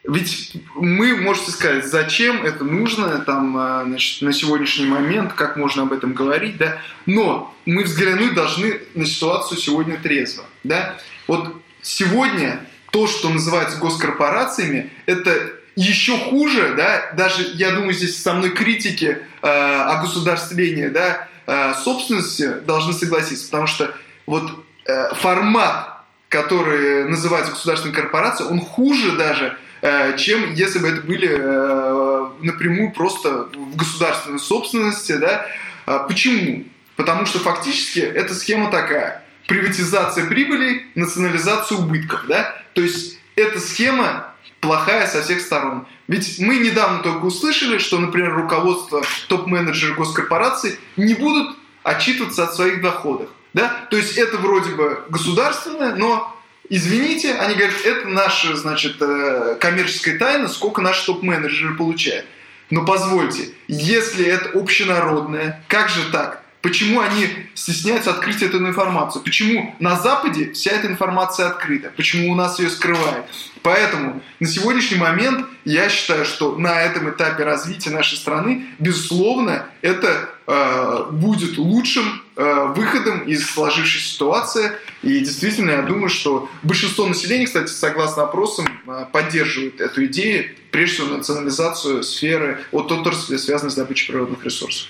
ведь 0.05 0.57
мы, 0.77 1.17
можете 1.17 1.51
сказать, 1.51 1.85
зачем 1.85 2.45
это 2.45 2.63
нужно 2.63 3.19
там, 3.19 3.57
а, 3.57 3.83
значит, 3.85 4.23
на 4.23 4.33
сегодняшний 4.33 4.87
момент, 4.87 5.33
как 5.33 5.57
можно 5.57 5.83
об 5.83 5.93
этом 5.93 6.13
говорить, 6.13 6.59
да, 6.59 6.79
но 7.07 7.53
мы 7.67 7.83
взглянуть 7.83 8.35
должны 8.35 8.81
на 8.95 9.05
ситуацию 9.05 9.59
сегодня 9.59 9.97
трезво, 9.97 10.45
да. 10.63 10.97
Вот 11.27 11.61
сегодня 11.83 12.61
то, 12.93 13.09
что 13.09 13.31
называется 13.31 13.79
госкорпорациями, 13.79 14.93
это 15.07 15.58
еще 15.79 16.19
хуже, 16.19 16.75
да, 16.77 17.13
даже, 17.17 17.53
я 17.55 17.71
думаю, 17.71 17.93
здесь 17.93 18.21
со 18.21 18.35
мной 18.35 18.51
критики 18.51 19.19
э, 19.43 19.47
о 19.47 20.01
государствлении, 20.03 20.89
да, 20.89 21.29
э, 21.47 21.75
собственности 21.85 22.53
должны 22.67 22.93
согласиться, 22.93 23.47
потому 23.47 23.69
что 23.69 23.95
вот 24.27 24.51
э, 24.87 25.15
формат, 25.15 26.01
который 26.29 27.09
называется 27.09 27.53
государственной 27.53 27.95
корпорацией, 27.95 28.51
он 28.51 28.61
хуже 28.61 29.13
даже, 29.13 29.57
э, 29.83 30.17
чем 30.19 30.53
если 30.53 30.81
бы 30.81 30.89
это 30.89 31.03
были 31.03 31.29
э, 31.31 32.29
напрямую 32.41 32.91
просто 32.91 33.45
в 33.55 33.77
государственной 33.77 34.41
собственности, 34.41 35.13
да. 35.13 35.47
Э, 35.87 36.01
почему? 36.09 36.65
Потому 36.97 37.25
что 37.25 37.39
фактически 37.39 38.01
эта 38.01 38.35
схема 38.35 38.73
такая. 38.73 39.23
Приватизация 39.47 40.27
прибыли, 40.27 40.89
национализация 40.97 41.79
убытков, 41.79 42.27
да. 42.27 42.61
То 42.75 42.83
есть 42.83 43.21
эта 43.37 43.61
схема 43.61 44.35
плохая 44.61 45.07
со 45.07 45.23
всех 45.23 45.41
сторон. 45.41 45.87
Ведь 46.09 46.39
мы 46.39 46.57
недавно 46.57 47.01
только 47.01 47.25
услышали, 47.25 47.79
что, 47.79 47.99
например, 47.99 48.35
руководство 48.35 49.03
топ-менеджеры 49.29 49.95
госкорпораций 49.95 50.79
не 50.97 51.15
будут 51.15 51.57
отчитываться 51.83 52.45
от 52.45 52.55
своих 52.55 52.81
доходов. 52.83 53.29
Да? 53.55 53.87
То 53.91 53.97
есть 53.97 54.17
это 54.17 54.37
вроде 54.37 54.71
бы 54.71 55.05
государственное, 55.09 55.95
но 55.95 56.35
извините, 56.69 57.35
они 57.35 57.55
говорят, 57.55 57.81
это 57.85 58.09
наша, 58.09 58.57
значит, 58.57 58.97
э, 59.01 59.57
коммерческая 59.61 60.19
тайна, 60.19 60.49
сколько 60.49 60.81
наши 60.81 61.07
топ-менеджеры 61.07 61.75
получают. 61.75 62.27
Но 62.71 62.85
позвольте, 62.85 63.51
если 63.67 64.27
это 64.27 64.59
общенародное, 64.59 65.65
как 65.69 65.89
же 65.89 66.11
так? 66.13 66.43
Почему 66.61 67.01
они 67.01 67.29
стесняются 67.55 68.11
открыть 68.11 68.43
эту 68.43 68.59
информацию? 68.59 69.23
Почему 69.23 69.77
на 69.79 69.97
Западе 69.97 70.53
вся 70.53 70.73
эта 70.73 70.89
информация 70.89 71.47
открыта? 71.47 71.93
Почему 71.97 72.33
у 72.33 72.35
нас 72.35 72.59
ее 72.59 72.69
скрывают? 72.69 73.27
Поэтому 73.63 74.21
на 74.41 74.47
сегодняшний 74.47 74.99
момент 74.99 75.47
я 75.65 75.89
считаю, 75.89 76.25
что 76.25 76.57
на 76.57 76.81
этом 76.83 77.11
этапе 77.11 77.45
развития 77.45 77.91
нашей 77.91 78.19
страны, 78.19 78.67
безусловно, 78.81 79.67
это 79.83 80.31
э, 80.47 81.07
будет 81.13 81.59
лучшим 81.59 82.23
э, 82.35 82.73
выходом 82.75 83.21
из 83.21 83.49
сложившейся 83.49 84.09
ситуации. 84.09 84.73
И 85.03 85.21
действительно, 85.21 85.71
я 85.71 85.83
думаю, 85.83 86.09
что 86.09 86.51
большинство 86.63 87.07
населения, 87.07 87.47
кстати, 87.47 87.71
согласно 87.71 88.25
опросам, 88.25 88.67
э, 88.87 89.07
поддерживает 89.13 89.81
эту 89.81 90.07
идею, 90.07 90.57
прежде 90.73 90.97
всего 90.97 91.17
национализацию 91.19 92.03
сферы 92.03 92.65
от 92.73 92.91
отрасли, 92.91 93.37
связанной 93.37 93.71
с 93.71 93.77
добычей 93.77 94.09
природных 94.09 94.45
ресурсов. 94.45 94.89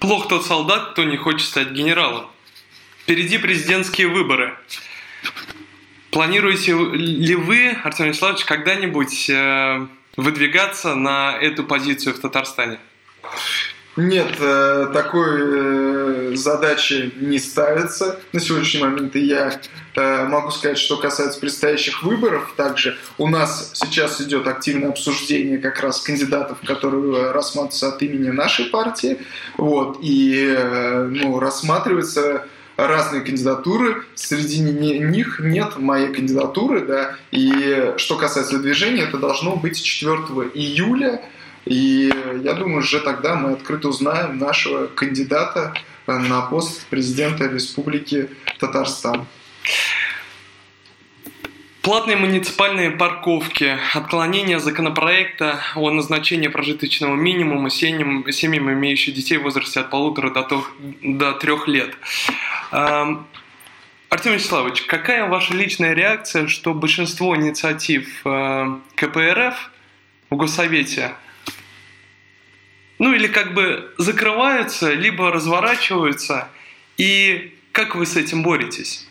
Плох 0.00 0.28
тот 0.28 0.44
солдат, 0.44 0.92
кто 0.92 1.04
не 1.04 1.16
хочет 1.16 1.46
стать 1.48 1.70
генералом. 1.70 2.26
Впереди 3.02 3.38
президентские 3.38 4.08
выборы. 4.08 4.56
Планируете 6.10 6.72
ли 6.72 7.34
вы, 7.34 7.76
Артем 7.84 8.06
Вячеславович, 8.06 8.44
когда-нибудь 8.44 9.28
э, 9.30 9.86
выдвигаться 10.16 10.94
на 10.94 11.36
эту 11.36 11.64
позицию 11.64 12.14
в 12.14 12.20
Татарстане? 12.20 12.78
Нет, 13.96 14.36
э, 14.38 14.90
такой 14.92 15.40
э, 15.40 16.32
задачи 16.34 17.14
не 17.18 17.38
ставится 17.38 18.20
на 18.32 18.40
сегодняшний 18.40 18.82
момент. 18.82 19.16
И 19.16 19.20
я 19.20 19.58
э, 19.94 20.28
могу 20.28 20.50
сказать, 20.50 20.76
что 20.76 20.98
касается 20.98 21.40
предстоящих 21.40 22.02
выборов, 22.02 22.52
также 22.58 22.98
у 23.16 23.26
нас 23.26 23.70
сейчас 23.72 24.20
идет 24.20 24.46
активное 24.46 24.90
обсуждение 24.90 25.56
как 25.56 25.80
раз 25.80 26.02
кандидатов, 26.02 26.58
которые 26.66 27.30
рассматриваются 27.30 27.88
от 27.88 28.02
имени 28.02 28.28
нашей 28.28 28.66
партии. 28.66 29.18
Вот, 29.56 29.98
и 30.02 30.54
ну, 31.08 31.40
рассматривается 31.40 32.46
разные 32.76 33.22
кандидатуры, 33.22 34.04
среди 34.14 34.60
них 34.60 35.40
нет 35.40 35.78
моей 35.78 36.12
кандидатуры, 36.12 36.82
да, 36.82 37.16
и 37.30 37.94
что 37.96 38.16
касается 38.16 38.58
движения, 38.58 39.04
это 39.04 39.16
должно 39.16 39.56
быть 39.56 39.82
4 39.82 40.50
июля, 40.52 41.22
и 41.66 42.12
я 42.44 42.54
думаю, 42.54 42.78
уже 42.78 43.00
тогда 43.00 43.34
мы 43.34 43.52
открыто 43.52 43.88
узнаем 43.88 44.38
нашего 44.38 44.86
кандидата 44.86 45.74
на 46.06 46.42
пост 46.42 46.86
президента 46.86 47.46
Республики 47.46 48.30
Татарстан. 48.58 49.26
Платные 51.82 52.16
муниципальные 52.16 52.92
парковки, 52.92 53.78
отклонение 53.94 54.58
законопроекта 54.58 55.60
о 55.76 55.90
назначении 55.90 56.48
прожиточного 56.48 57.14
минимума 57.14 57.70
семьям, 57.70 58.24
семьям 58.32 58.72
имеющим 58.72 59.12
детей 59.12 59.38
в 59.38 59.42
возрасте 59.42 59.80
от 59.80 59.90
полутора 59.90 60.30
до, 60.30 60.64
до 61.02 61.32
трех 61.32 61.68
лет. 61.68 61.94
Артем 62.70 64.32
Вячеславович, 64.32 64.82
какая 64.82 65.28
ваша 65.28 65.54
личная 65.54 65.94
реакция, 65.94 66.46
что 66.46 66.74
большинство 66.74 67.36
инициатив 67.36 68.20
э, 68.24 68.78
КПРФ 68.94 69.70
в 70.30 70.36
Госсовете 70.36 71.12
ну 72.98 73.12
или 73.12 73.26
как 73.26 73.54
бы 73.54 73.92
закрываются, 73.98 74.92
либо 74.92 75.30
разворачиваются, 75.30 76.48
и 76.96 77.54
как 77.72 77.94
вы 77.94 78.06
с 78.06 78.16
этим 78.16 78.42
боретесь? 78.42 79.06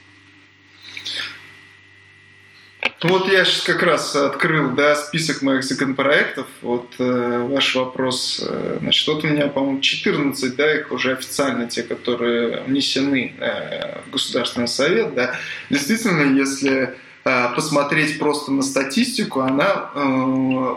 Вот 3.04 3.32
я 3.32 3.46
сейчас 3.46 3.62
как 3.62 3.84
раз 3.84 4.16
открыл 4.16 4.72
да, 4.72 4.96
список 4.96 5.42
моих 5.42 5.64
законопроектов. 5.64 6.48
Вот 6.62 6.96
э, 6.98 7.46
ваш 7.48 7.76
вопрос. 7.76 8.44
Э, 8.48 8.78
значит, 8.80 9.08
вот 9.08 9.24
у 9.24 9.28
меня, 9.28 9.48
по-моему, 9.48 9.82
14, 9.82 10.56
да, 10.56 10.76
их 10.80 10.92
уже 10.92 11.12
официально, 11.12 11.68
те, 11.68 11.84
которые 11.84 12.62
внесены 12.62 13.36
э, 13.38 14.00
в 14.08 14.12
Государственный 14.12 14.68
совет. 14.68 15.14
Да. 15.14 15.36
Действительно, 15.70 16.36
если 16.36 16.96
э, 17.26 17.48
посмотреть 17.54 18.18
просто 18.18 18.52
на 18.52 18.64
статистику, 18.64 19.42
она 19.42 19.92
э, 19.94 20.00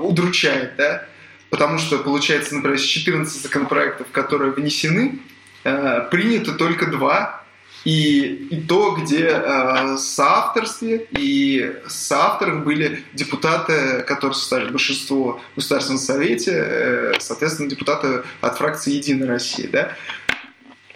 удручает, 0.01 0.77
да. 0.77 1.07
Потому 1.51 1.79
что, 1.79 1.99
получается, 1.99 2.55
например, 2.55 2.77
из 2.77 2.85
14 2.85 3.43
законопроектов, 3.43 4.09
которые 4.13 4.53
внесены, 4.53 5.21
э, 5.65 6.09
принято 6.11 6.53
только 6.53 6.87
два 6.87 7.43
и, 7.85 8.49
и 8.51 8.61
то, 8.61 8.93
где 8.93 9.29
э, 9.29 9.97
соавторстве 9.97 11.07
и 11.13 11.75
соавторах 11.87 12.65
были 12.65 13.03
депутаты, 13.15 14.03
которые 14.07 14.35
составили 14.35 14.71
большинство 14.71 15.41
в 15.53 15.57
Государственном 15.57 15.99
Совете, 15.99 16.53
э, 16.55 17.13
соответственно, 17.19 17.71
депутаты 17.71 18.25
от 18.41 18.59
фракции 18.59 18.93
«Единая 18.93 19.29
Россия». 19.29 19.69
Да? 19.69 19.93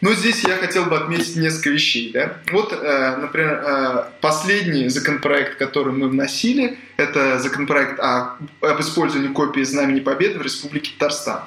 Но 0.03 0.15
здесь 0.15 0.43
я 0.43 0.57
хотел 0.57 0.87
бы 0.87 0.97
отметить 0.97 1.37
несколько 1.37 1.71
вещей. 1.71 2.11
Да? 2.13 2.39
Вот, 2.51 2.73
э, 2.73 3.17
например, 3.19 3.63
э, 3.65 4.05
последний 4.21 4.89
законопроект, 4.89 5.59
который 5.59 5.93
мы 5.93 6.09
вносили, 6.09 6.77
это 6.97 7.39
законопроект 7.39 8.01
о, 8.01 8.37
об 8.61 8.81
использовании 8.81 9.33
копии 9.33 9.63
Знамени 9.63 10.01
Победы 10.01 10.41
в 10.41 10.43
Республике 10.43 10.91
Татарстан. 10.99 11.43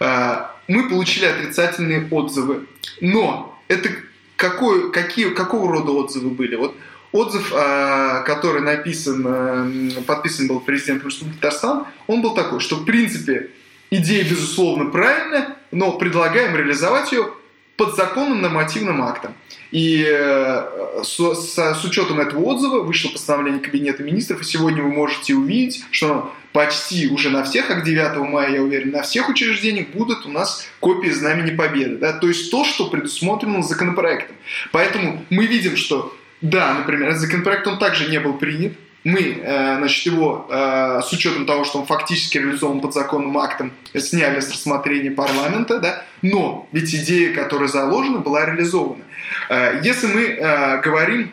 Э, 0.00 0.46
мы 0.66 0.88
получили 0.88 1.26
отрицательные 1.26 2.08
отзывы, 2.10 2.66
но 3.00 3.56
это 3.68 3.88
какой, 4.34 4.90
какие, 4.90 5.28
какого 5.28 5.72
рода 5.72 5.92
отзывы 5.92 6.30
были? 6.30 6.56
Вот 6.56 6.74
отзыв, 7.12 7.50
который 7.50 8.62
написан, 8.62 9.92
подписан 10.06 10.46
был 10.46 10.60
президентом 10.60 11.08
Республики 11.08 11.38
Татарстан, 11.40 11.86
он 12.06 12.22
был 12.22 12.34
такой, 12.34 12.60
что 12.60 12.76
в 12.76 12.84
принципе 12.84 13.50
идея 13.90 14.24
безусловно 14.24 14.86
правильная, 14.90 15.56
но 15.72 15.92
предлагаем 15.92 16.56
реализовать 16.56 17.10
ее 17.10 17.32
под 17.80 17.96
законным 17.96 18.42
нормативным 18.42 19.00
актом. 19.00 19.32
И 19.70 20.04
э, 20.06 21.02
с, 21.02 21.16
с, 21.16 21.54
с 21.56 21.84
учетом 21.86 22.20
этого 22.20 22.42
отзыва 22.42 22.82
вышло 22.82 23.08
постановление 23.08 23.62
Кабинета 23.62 24.02
министров, 24.02 24.42
и 24.42 24.44
сегодня 24.44 24.82
вы 24.82 24.90
можете 24.90 25.34
увидеть, 25.34 25.86
что 25.90 26.30
почти 26.52 27.08
уже 27.08 27.30
на 27.30 27.42
всех, 27.42 27.68
как 27.68 27.82
9 27.82 28.18
мая, 28.28 28.52
я 28.52 28.62
уверен, 28.62 28.90
на 28.90 29.00
всех 29.00 29.30
учреждениях 29.30 29.88
будут 29.94 30.26
у 30.26 30.28
нас 30.28 30.68
копии 30.80 31.08
Знамени 31.08 31.56
Победы. 31.56 31.96
Да? 31.96 32.12
То 32.12 32.28
есть 32.28 32.50
то, 32.50 32.66
что 32.66 32.90
предусмотрено 32.90 33.62
законопроектом. 33.62 34.36
Поэтому 34.72 35.24
мы 35.30 35.46
видим, 35.46 35.76
что 35.76 36.14
да, 36.42 36.74
например, 36.74 37.12
законопроект 37.14 37.66
он 37.66 37.78
также 37.78 38.10
не 38.10 38.20
был 38.20 38.34
принят, 38.34 38.74
мы, 39.04 39.40
э, 39.42 39.76
значит, 39.78 40.06
его 40.06 40.46
э, 40.50 41.00
с 41.02 41.12
учетом 41.12 41.46
того, 41.46 41.64
что 41.64 41.78
он 41.78 41.86
фактически 41.86 42.38
реализован 42.38 42.80
под 42.80 42.92
законным 42.92 43.36
актом, 43.38 43.72
сняли 43.94 44.40
с 44.40 44.50
рассмотрения 44.50 45.10
парламента, 45.10 45.78
да, 45.78 46.04
но 46.22 46.68
ведь 46.72 46.94
идея, 46.94 47.34
которая 47.34 47.68
заложена, 47.68 48.18
была 48.18 48.44
реализована. 48.44 49.04
Э, 49.48 49.80
если 49.82 50.06
мы 50.06 50.80
говорим 50.82 51.32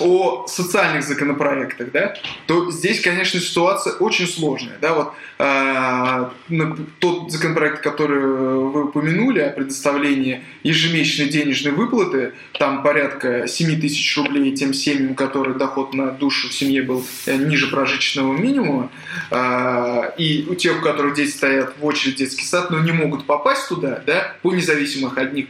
о 0.00 0.46
социальных 0.46 1.04
законопроектах, 1.04 1.90
да, 1.92 2.14
то 2.46 2.70
здесь, 2.70 3.00
конечно, 3.00 3.40
ситуация 3.40 3.94
очень 3.94 4.26
сложная. 4.26 4.76
Да, 4.80 4.94
вот, 4.94 5.12
э, 5.38 6.84
тот 6.98 7.30
законопроект, 7.30 7.82
который 7.82 8.20
вы 8.20 8.84
упомянули 8.84 9.40
о 9.40 9.50
предоставлении 9.50 10.44
ежемесячной 10.62 11.28
денежной 11.28 11.72
выплаты, 11.72 12.32
там 12.58 12.82
порядка 12.82 13.46
7 13.46 13.80
тысяч 13.80 14.16
рублей 14.16 14.52
тем 14.54 14.74
семьям, 14.74 15.12
у 15.12 15.14
которых 15.14 15.58
доход 15.58 15.94
на 15.94 16.10
душу 16.10 16.48
в 16.48 16.54
семье 16.54 16.82
был 16.82 17.04
э, 17.26 17.36
ниже 17.36 17.68
прожиточного 17.68 18.36
минимума, 18.36 18.90
э, 19.30 20.12
и 20.18 20.46
у 20.48 20.54
тех, 20.54 20.78
у 20.78 20.82
которых 20.82 21.14
дети 21.14 21.30
стоят 21.30 21.74
в 21.78 21.84
очередь 21.84 22.14
в 22.14 22.18
детский 22.18 22.44
сад, 22.44 22.70
но 22.70 22.80
не 22.80 22.92
могут 22.92 23.26
попасть 23.26 23.68
туда, 23.68 24.02
да, 24.06 24.36
по 24.42 24.52
независимых 24.52 25.18
от 25.18 25.32
них 25.32 25.46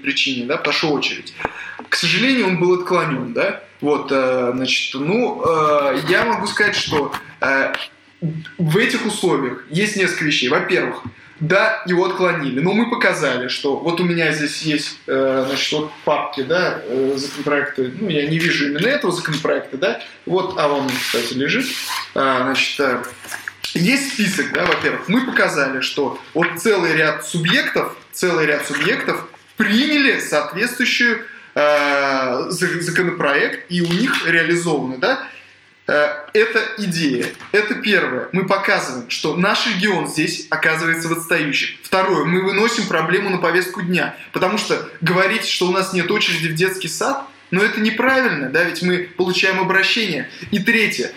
да, 0.47 0.57
потому 0.57 0.75
что 0.75 0.91
очередь. 0.91 1.35
К 1.89 1.97
сожалению, 1.97 2.49
он 2.49 2.59
был 2.59 2.75
отклонен, 2.75 3.33
да, 3.33 3.63
вот, 3.81 4.09
э, 4.11 4.53
значит, 4.55 4.95
ну, 4.95 5.43
э, 5.45 6.01
я 6.09 6.25
могу 6.25 6.47
сказать, 6.47 6.75
что 6.75 7.13
э, 7.41 7.73
в 8.57 8.79
этих 8.79 9.05
условиях 9.05 9.65
есть 9.69 9.97
несколько 9.97 10.25
вещей. 10.25 10.49
Во-первых, 10.49 11.03
да, 11.41 11.83
его 11.87 12.07
отклонили, 12.07 12.61
но 12.61 12.73
мы 12.73 12.89
показали, 12.89 13.49
что 13.49 13.77
вот 13.77 14.01
у 14.01 14.05
меня 14.05 14.33
здесь 14.33 14.63
есть, 14.63 14.99
значит, 15.05 15.73
вот 15.73 15.91
папки, 16.05 16.43
да, 16.43 16.81
законопроекты, 17.17 17.93
ну, 18.01 18.09
я 18.09 18.27
не 18.27 18.39
вижу 18.39 18.69
именно 18.69 18.87
этого 18.87 19.13
законопроекта, 19.13 19.77
да, 19.77 20.01
вот, 20.25 20.55
а 20.59 20.69
он, 20.69 20.89
кстати, 20.89 21.35
лежит, 21.35 21.67
значит, 22.15 22.81
есть 23.75 24.15
список, 24.15 24.53
да, 24.53 24.65
во-первых, 24.65 25.09
мы 25.09 25.27
показали, 25.27 25.81
что 25.81 26.19
вот 26.33 26.47
целый 26.59 26.95
ряд 26.95 27.27
субъектов, 27.27 27.95
целый 28.13 28.47
ряд 28.47 28.65
субъектов 28.67 29.27
приняли 29.57 30.21
соответствующую 30.21 31.27
э, 31.55 32.47
законопроект, 32.49 33.71
и 33.71 33.81
у 33.81 33.89
них 33.89 34.27
реализованы, 34.27 34.99
да, 34.99 35.27
э, 35.87 36.09
это 36.33 36.61
идея. 36.79 37.27
Это 37.53 37.75
первое. 37.77 38.29
Мы 38.33 38.47
показываем, 38.47 39.11
что 39.11 39.37
наш 39.37 39.67
регион 39.67 40.07
здесь 40.07 40.47
оказывается 40.51 41.09
в 41.09 41.13
отстающих. 41.13 41.79
Второе. 41.83 42.25
Мы 42.25 42.43
выносим 42.43 42.87
проблему 42.87 43.31
на 43.31 43.39
повестку 43.39 43.83
дня. 43.83 44.17
Потому 44.33 44.59
что 44.59 44.89
говорить, 45.01 45.47
что 45.47 45.67
у 45.67 45.73
нас 45.73 45.93
нет 45.93 46.11
очереди 46.11 46.49
в 46.49 46.55
детский 46.55 46.89
сад, 46.89 47.27
но 47.51 47.63
это 47.63 47.81
неправильно, 47.81 48.49
да, 48.49 48.65
ведь 48.65 48.83
мы 48.83 49.09
получаем 49.17 49.61
обращение. 49.61 50.29
И 50.51 50.59
третье. 50.59 51.13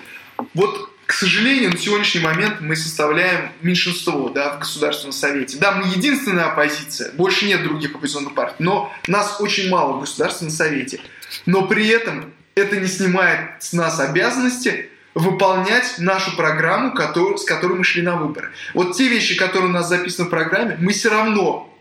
Вот 0.54 0.91
к 1.07 1.13
сожалению, 1.13 1.71
на 1.71 1.77
сегодняшний 1.77 2.19
момент 2.19 2.59
мы 2.59 2.75
составляем 2.75 3.49
меньшинство 3.61 4.27
да, 4.29 4.57
в 4.57 4.59
Государственном 4.59 5.13
Совете. 5.13 5.57
Да, 5.57 5.71
мы 5.71 5.87
единственная 5.87 6.47
оппозиция, 6.47 7.13
больше 7.13 7.45
нет 7.45 7.63
других 7.63 7.95
оппозиционных 7.95 8.35
партий, 8.35 8.57
но 8.59 8.91
нас 9.07 9.37
очень 9.39 9.69
мало 9.69 9.93
в 9.93 9.99
Государственном 10.01 10.51
Совете. 10.51 10.99
Но 11.45 11.65
при 11.65 11.87
этом 11.87 12.33
это 12.55 12.75
не 12.75 12.87
снимает 12.87 13.63
с 13.63 13.71
нас 13.71 14.01
обязанности 14.01 14.89
выполнять 15.15 15.95
нашу 15.97 16.35
программу, 16.35 16.93
с 17.37 17.45
которой 17.45 17.77
мы 17.77 17.85
шли 17.85 18.01
на 18.01 18.17
выборы. 18.17 18.51
Вот 18.73 18.97
те 18.97 19.07
вещи, 19.07 19.37
которые 19.37 19.69
у 19.69 19.73
нас 19.73 19.87
записаны 19.87 20.27
в 20.27 20.29
программе, 20.29 20.77
мы 20.77 20.91
все 20.91 21.09
равно 21.09 21.73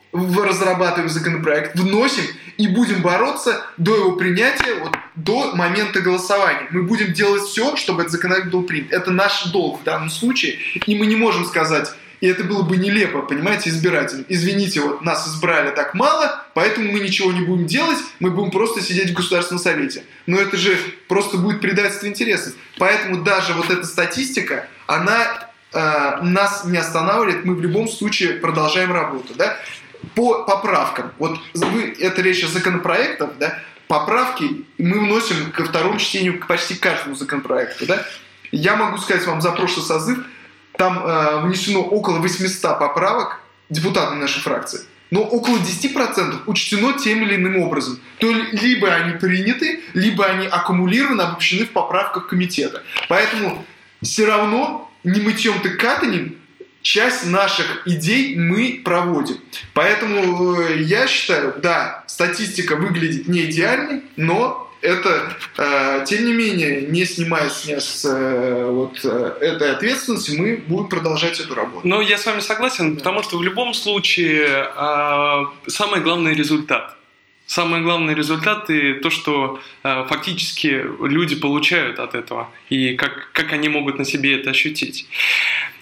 разрабатываем 0.45 1.09
законопроект, 1.09 1.79
вносим 1.79 2.25
и 2.57 2.69
будем 2.69 3.03
бороться 3.03 3.63
до 3.77 3.95
его 3.97 4.13
принятия, 4.13 4.75
вот, 4.81 4.93
до 5.15 5.55
момента 5.55 6.01
голосования. 6.01 6.67
Мы 6.71 6.83
будем 6.83 7.13
делать 7.13 7.43
все, 7.43 7.77
чтобы 7.77 8.03
этот 8.03 8.13
законопроект 8.13 8.51
был 8.51 8.63
принят. 8.63 8.93
Это 8.93 9.11
наш 9.11 9.45
долг 9.47 9.81
в 9.81 9.85
данном 9.85 10.11
случае, 10.11 10.59
и 10.87 10.97
мы 10.97 11.07
не 11.07 11.17
можем 11.17 11.45
сказать, 11.45 11.93
и 12.21 12.27
это 12.27 12.45
было 12.45 12.63
бы 12.63 12.77
нелепо, 12.77 13.23
понимаете, 13.23 13.71
избирателям. 13.71 14.25
Извините, 14.29 14.81
вот 14.81 15.03
нас 15.03 15.29
избрали 15.29 15.71
так 15.71 15.95
мало, 15.95 16.45
поэтому 16.55 16.91
мы 16.93 17.01
ничего 17.01 17.31
не 17.33 17.43
будем 17.43 17.67
делать, 17.67 17.99
мы 18.21 18.31
будем 18.31 18.51
просто 18.51 18.81
сидеть 18.81 19.11
в 19.11 19.15
Государственном 19.15 19.63
Совете. 19.63 20.05
Но 20.27 20.39
это 20.39 20.57
же 20.57 20.77
просто 21.09 21.37
будет 21.37 21.61
предательство 21.61 22.07
интересов. 22.07 22.55
Поэтому 22.79 23.23
даже 23.23 23.53
вот 23.53 23.71
эта 23.71 23.87
статистика, 23.87 24.67
она 24.87 25.51
э, 25.73 26.23
нас 26.23 26.65
не 26.65 26.79
останавливает, 26.79 27.45
мы 27.45 27.55
в 27.55 27.61
любом 27.61 27.87
случае 27.87 28.35
продолжаем 28.35 28.93
работу. 28.93 29.35
Да? 29.35 29.59
По 30.15 30.45
поправкам, 30.45 31.13
вот 31.19 31.39
вы, 31.55 31.95
это 31.99 32.23
речь 32.23 32.43
о 32.45 32.49
законопроектах, 32.49 33.31
да, 33.39 33.59
поправки 33.89 34.65
мы 34.79 35.01
вносим 35.01 35.51
ко 35.53 35.65
второму 35.65 35.99
чтению 35.99 36.41
почти 36.47 36.75
каждому 36.75 37.15
законопроекту, 37.15 37.87
да. 37.87 38.07
Я 38.53 38.77
могу 38.77 38.99
сказать 38.99 39.27
вам 39.27 39.41
за 39.41 39.53
прошлый 39.53 39.85
созыв, 39.85 40.19
там 40.77 41.05
э, 41.05 41.41
внесено 41.43 41.83
около 41.83 42.19
800 42.19 42.79
поправок 42.79 43.41
депутатам 43.69 44.21
нашей 44.21 44.41
фракции, 44.41 44.83
но 45.11 45.23
около 45.23 45.57
10% 45.57 46.43
учтено 46.47 46.93
тем 46.95 47.23
или 47.23 47.37
иным 47.37 47.57
образом. 47.59 47.99
То 48.19 48.31
либо 48.31 48.89
они 48.89 49.19
приняты, 49.19 49.81
либо 49.95 50.27
они 50.27 50.47
аккумулированы, 50.47 51.23
обобщены 51.23 51.67
в 51.67 51.71
поправках 51.71 52.29
комитета. 52.29 52.83
Поэтому 53.09 53.65
все 54.03 54.27
равно 54.27 54.91
не 55.05 55.21
мытьем 55.21 55.61
ты 55.61 55.71
катанем 55.71 56.37
часть 56.87 57.27
наших 57.27 57.83
идей 57.85 58.37
мы 58.37 58.81
проводим. 58.85 59.39
Поэтому 59.75 60.55
э, 60.61 60.83
я 60.83 61.09
считаю, 61.09 61.55
да, 61.61 62.05
статистика 62.07 62.77
выглядит 62.77 63.27
не 63.27 63.47
идеальной, 63.47 64.03
но 64.15 64.71
это, 64.83 65.33
э, 65.59 66.05
тем 66.07 66.27
не 66.27 66.33
менее, 66.33 66.83
не 66.83 67.05
снимая 67.05 67.51
с 67.51 67.67
нас 67.67 68.07
э, 68.09 68.71
вот 68.71 69.01
э, 69.03 69.37
этой 69.41 69.73
ответственности, 69.73 70.37
мы 70.39 70.59
будем 70.59 70.89
продолжать 70.89 71.41
эту 71.41 71.57
работу. 71.57 71.81
Ну, 71.83 72.01
я 72.01 72.19
с 72.19 72.25
вами 72.25 72.39
согласен, 72.39 72.95
да. 72.95 72.99
потому 72.99 73.25
что 73.25 73.39
в 73.39 73.43
любом 73.43 73.75
случае 73.75 74.47
э, 74.47 75.45
самый 75.67 76.01
главный 76.03 76.35
результат. 76.35 76.96
Самый 77.47 77.81
главный 77.81 78.15
результат 78.15 78.71
и 78.71 78.95
то, 78.95 79.09
что 79.09 79.61
э, 79.85 80.05
фактически 80.09 80.85
люди 81.01 81.37
получают 81.37 82.01
от 82.01 82.17
этого, 82.17 82.51
и 82.71 82.97
как, 82.97 83.31
как 83.33 83.53
они 83.53 83.69
могут 83.69 83.99
на 83.99 84.05
себе 84.05 84.41
это 84.41 84.51
ощутить. 84.51 85.07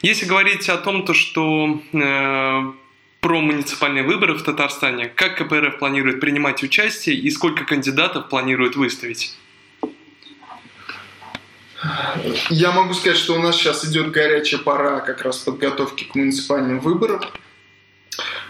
Если 0.02 0.26
говорить 0.26 0.68
о 0.68 0.76
том, 0.76 1.06
то, 1.06 1.14
что 1.14 1.80
э, 1.92 2.72
про 3.20 3.40
муниципальные 3.40 4.02
выборы 4.02 4.34
в 4.34 4.42
Татарстане, 4.42 5.06
как 5.06 5.38
КПРФ 5.38 5.78
планирует 5.78 6.20
принимать 6.20 6.62
участие 6.62 7.16
и 7.16 7.30
сколько 7.30 7.64
кандидатов 7.64 8.28
планирует 8.28 8.76
выставить? 8.76 9.34
Я 12.50 12.72
могу 12.72 12.92
сказать, 12.92 13.16
что 13.16 13.34
у 13.34 13.38
нас 13.38 13.56
сейчас 13.56 13.86
идет 13.86 14.10
горячая 14.10 14.60
пора 14.60 15.00
как 15.00 15.22
раз 15.22 15.38
подготовки 15.38 16.04
к 16.04 16.14
муниципальным 16.14 16.80
выборам. 16.80 17.22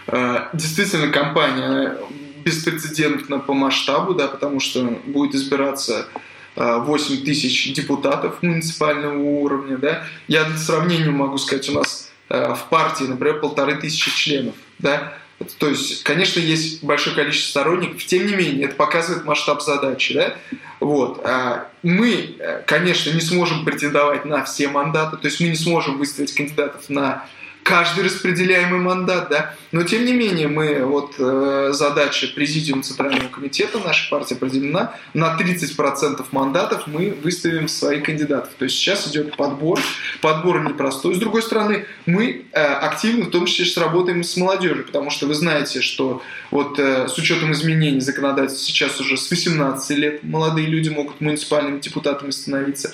Э, 0.07 0.49
действительно, 0.51 1.07
кампания 1.07 1.97
беспрецедентно 2.45 3.39
по 3.39 3.53
масштабу, 3.53 4.13
да, 4.13 4.27
потому 4.27 4.59
что 4.59 4.83
будет 5.05 5.33
избираться 5.33 6.07
8 6.55 7.13
э, 7.13 7.17
тысяч 7.25 7.73
депутатов 7.73 8.41
муниципального 8.43 9.17
уровня. 9.17 9.77
Да. 9.77 10.05
Я 10.27 10.45
для 10.45 10.57
сравнения 10.57 11.09
могу 11.09 11.37
сказать, 11.39 11.67
у 11.69 11.73
нас 11.73 12.11
э, 12.29 12.53
в 12.53 12.69
партии, 12.69 13.05
например, 13.05 13.39
полторы 13.39 13.75
тысячи 13.75 14.15
членов. 14.15 14.53
Да. 14.79 15.17
То 15.59 15.67
есть, 15.67 16.03
конечно, 16.03 16.39
есть 16.39 16.81
большое 16.81 17.13
количество 17.15 17.49
сторонников, 17.49 18.05
тем 18.05 18.25
не 18.25 18.35
менее, 18.35 18.65
это 18.67 18.75
показывает 18.75 19.25
масштаб 19.25 19.61
задачи. 19.61 20.13
Да? 20.13 20.35
Вот. 20.79 21.21
А 21.25 21.67
мы, 21.83 22.35
э, 22.39 22.61
конечно, 22.65 23.11
не 23.11 23.21
сможем 23.21 23.65
претендовать 23.65 24.23
на 24.23 24.43
все 24.43 24.67
мандаты, 24.67 25.17
то 25.17 25.27
есть 25.27 25.41
мы 25.41 25.47
не 25.47 25.55
сможем 25.55 25.97
выставить 25.97 26.33
кандидатов 26.33 26.89
на 26.89 27.25
каждый 27.65 28.03
распределяемый 28.05 28.79
мандат, 28.79 29.27
да. 29.29 29.55
Но 29.71 29.81
тем 29.81 30.05
не 30.05 30.13
менее 30.13 30.47
мы 30.47 30.85
вот 30.85 31.15
э, 31.17 31.71
задача 31.73 32.27
президиума 32.27 32.83
Центрального 32.83 33.27
комитета 33.27 33.79
нашей 33.79 34.07
партии 34.11 34.35
определена 34.35 34.93
на 35.15 35.35
30% 35.35 36.23
мандатов 36.31 36.83
мы 36.85 37.17
выставим 37.23 37.67
своих 37.67 38.03
кандидатов. 38.03 38.51
То 38.59 38.65
есть 38.65 38.77
сейчас 38.77 39.07
идет 39.07 39.35
подбор, 39.35 39.79
подбор 40.21 40.63
непростой. 40.63 41.15
С 41.15 41.17
другой 41.17 41.41
стороны, 41.41 41.87
мы 42.05 42.45
э, 42.51 42.61
активно 42.61 43.25
в 43.25 43.31
том 43.31 43.47
числе 43.47 43.81
работаем 43.81 44.23
с 44.23 44.37
молодежью, 44.37 44.85
потому 44.85 45.09
что 45.09 45.25
вы 45.25 45.33
знаете, 45.33 45.81
что 45.81 46.21
вот 46.51 46.77
э, 46.77 47.07
с 47.07 47.17
учетом 47.17 47.51
изменений 47.51 47.99
законодательства 47.99 48.63
сейчас 48.63 49.01
уже 49.01 49.17
с 49.17 49.27
18 49.31 49.97
лет 49.97 50.23
молодые 50.23 50.67
люди 50.67 50.89
могут 50.89 51.19
муниципальными 51.19 51.79
депутатами 51.79 52.29
становиться. 52.29 52.93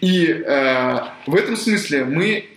И 0.00 0.26
э, 0.28 1.00
в 1.26 1.34
этом 1.34 1.56
смысле 1.56 2.04
мы 2.04 2.51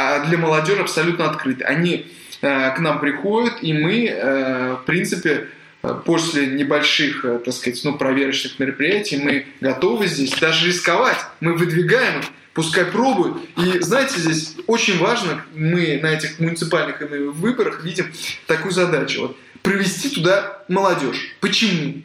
а 0.00 0.24
для 0.24 0.38
молодежи 0.38 0.80
абсолютно 0.80 1.28
открыты. 1.28 1.64
Они 1.64 2.06
э, 2.40 2.74
к 2.74 2.78
нам 2.78 3.00
приходят, 3.00 3.62
и 3.62 3.72
мы, 3.72 4.06
э, 4.06 4.76
в 4.82 4.86
принципе, 4.86 5.48
э, 5.82 6.00
после 6.04 6.46
небольших, 6.46 7.24
так 7.44 7.52
сказать, 7.52 7.80
ну, 7.84 7.98
проверочных 7.98 8.58
мероприятий, 8.58 9.18
мы 9.18 9.46
готовы 9.60 10.06
здесь 10.06 10.32
даже 10.40 10.68
рисковать. 10.68 11.18
Мы 11.40 11.54
выдвигаем 11.54 12.20
их, 12.20 12.26
пускай 12.54 12.86
пробуют. 12.86 13.36
И 13.58 13.80
знаете, 13.80 14.20
здесь 14.20 14.56
очень 14.66 14.98
важно, 14.98 15.44
мы 15.54 16.00
на 16.02 16.06
этих 16.06 16.38
муниципальных 16.38 17.00
выборах 17.00 17.84
видим 17.84 18.06
такую 18.46 18.72
задачу. 18.72 19.20
Вот, 19.22 19.36
привести 19.62 20.08
туда 20.08 20.62
молодежь. 20.68 21.36
Почему? 21.40 22.02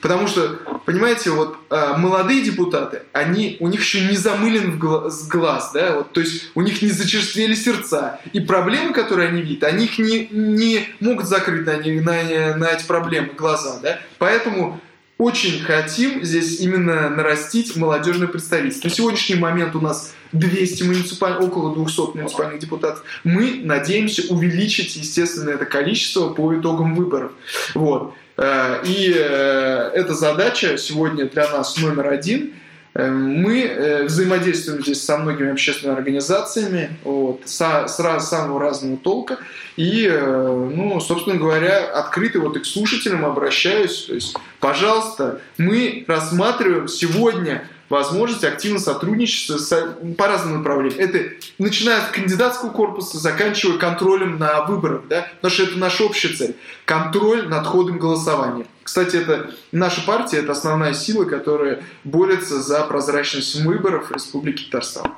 Потому 0.00 0.28
что, 0.28 0.60
понимаете, 0.84 1.30
вот 1.30 1.56
э, 1.70 1.94
молодые 1.96 2.42
депутаты, 2.42 3.02
они, 3.12 3.56
у 3.60 3.68
них 3.68 3.80
еще 3.80 4.00
не 4.00 4.16
замылен 4.16 4.72
в 4.72 4.78
глаз, 4.78 5.26
глаз, 5.26 5.70
да, 5.74 5.96
вот, 5.96 6.12
то 6.12 6.20
есть 6.20 6.50
у 6.54 6.60
них 6.60 6.82
не 6.82 6.90
зачерствели 6.90 7.54
сердца. 7.54 8.20
И 8.32 8.40
проблемы, 8.40 8.92
которые 8.92 9.28
они 9.28 9.42
видят, 9.42 9.64
они 9.64 9.86
их 9.86 9.98
не, 9.98 10.28
не 10.30 10.88
могут 11.00 11.26
закрыть 11.26 11.66
на, 11.66 11.78
на, 11.78 12.56
на 12.56 12.70
эти 12.70 12.86
проблемы 12.86 13.30
глаза, 13.36 13.80
да. 13.82 13.98
Поэтому 14.18 14.80
очень 15.18 15.60
хотим 15.60 16.22
здесь 16.22 16.60
именно 16.60 17.10
нарастить 17.10 17.74
молодежное 17.74 18.28
представительство. 18.28 18.88
На 18.88 18.94
сегодняшний 18.94 19.34
момент 19.34 19.74
у 19.74 19.80
нас 19.80 20.14
200 20.30 20.84
муниципальных, 20.84 21.42
около 21.42 21.74
200 21.74 22.16
муниципальных 22.16 22.60
депутатов. 22.60 23.02
Мы 23.24 23.60
надеемся 23.64 24.32
увеличить, 24.32 24.94
естественно, 24.94 25.50
это 25.50 25.66
количество 25.66 26.28
по 26.28 26.56
итогам 26.56 26.94
выборов. 26.94 27.32
Вот. 27.74 28.14
Э, 28.38 28.80
и 28.84 29.12
э, 29.14 29.90
эта 29.94 30.14
задача 30.14 30.78
сегодня 30.78 31.26
для 31.26 31.50
нас 31.50 31.76
номер 31.76 32.06
один. 32.06 32.54
Э, 32.94 33.10
мы 33.10 34.04
взаимодействуем 34.04 34.80
здесь 34.82 35.04
со 35.04 35.18
многими 35.18 35.50
общественными 35.50 35.98
организациями 35.98 36.90
вот, 37.02 37.42
со, 37.46 37.88
с 37.88 37.96
самого 38.28 38.60
разного 38.60 38.96
толка. 38.96 39.38
И, 39.76 40.08
ну, 40.08 40.98
собственно 41.00 41.36
говоря, 41.36 41.84
открыто 41.86 42.40
вот 42.40 42.56
и 42.56 42.60
к 42.60 42.66
слушателям 42.66 43.24
обращаюсь. 43.24 44.04
То 44.04 44.14
есть, 44.14 44.36
пожалуйста, 44.60 45.40
мы 45.56 46.04
рассматриваем 46.08 46.88
сегодня 46.88 47.68
возможность 47.88 48.44
активно 48.44 48.78
сотрудничать 48.78 49.60
с, 49.60 49.96
по 50.16 50.26
разным 50.26 50.58
направлениям. 50.58 51.00
Это 51.00 51.34
начиная 51.58 52.02
от 52.02 52.10
кандидатского 52.10 52.70
корпуса, 52.70 53.18
заканчивая 53.18 53.78
контролем 53.78 54.38
на 54.38 54.62
выборах, 54.62 55.02
да? 55.08 55.28
потому 55.36 55.52
что 55.52 55.62
это 55.64 55.78
наша 55.78 56.04
общая 56.04 56.28
цель. 56.28 56.56
Контроль 56.84 57.48
над 57.48 57.66
ходом 57.66 57.98
голосования. 57.98 58.66
Кстати, 58.82 59.16
это 59.16 59.50
наша 59.72 60.00
партия, 60.02 60.38
это 60.38 60.52
основная 60.52 60.94
сила, 60.94 61.24
которая 61.24 61.82
борется 62.04 62.62
за 62.62 62.82
прозрачность 62.84 63.56
выборов 63.56 64.10
в 64.10 64.14
Республике 64.14 64.64
Татарстан. 64.64 65.12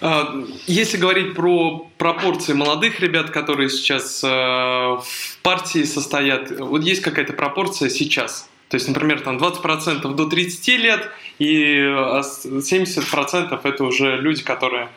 А, 0.00 0.34
если 0.66 0.96
говорить 0.96 1.34
про 1.34 1.88
пропорции 1.98 2.52
молодых 2.52 3.00
ребят, 3.00 3.30
которые 3.30 3.68
сейчас 3.68 4.22
э, 4.24 4.28
в 4.28 5.38
партии 5.42 5.84
состоят, 5.84 6.50
вот 6.50 6.82
есть 6.82 7.02
какая-то 7.02 7.32
пропорция 7.32 7.88
сейчас? 7.88 8.48
То 8.72 8.76
есть, 8.76 8.88
например, 8.88 9.20
там 9.20 9.36
20% 9.36 10.14
до 10.14 10.24
30 10.26 10.68
лет, 10.78 11.10
и 11.38 11.76
70% 11.76 13.60
это 13.62 13.84
уже 13.84 14.16
люди, 14.16 14.42
которые 14.42 14.88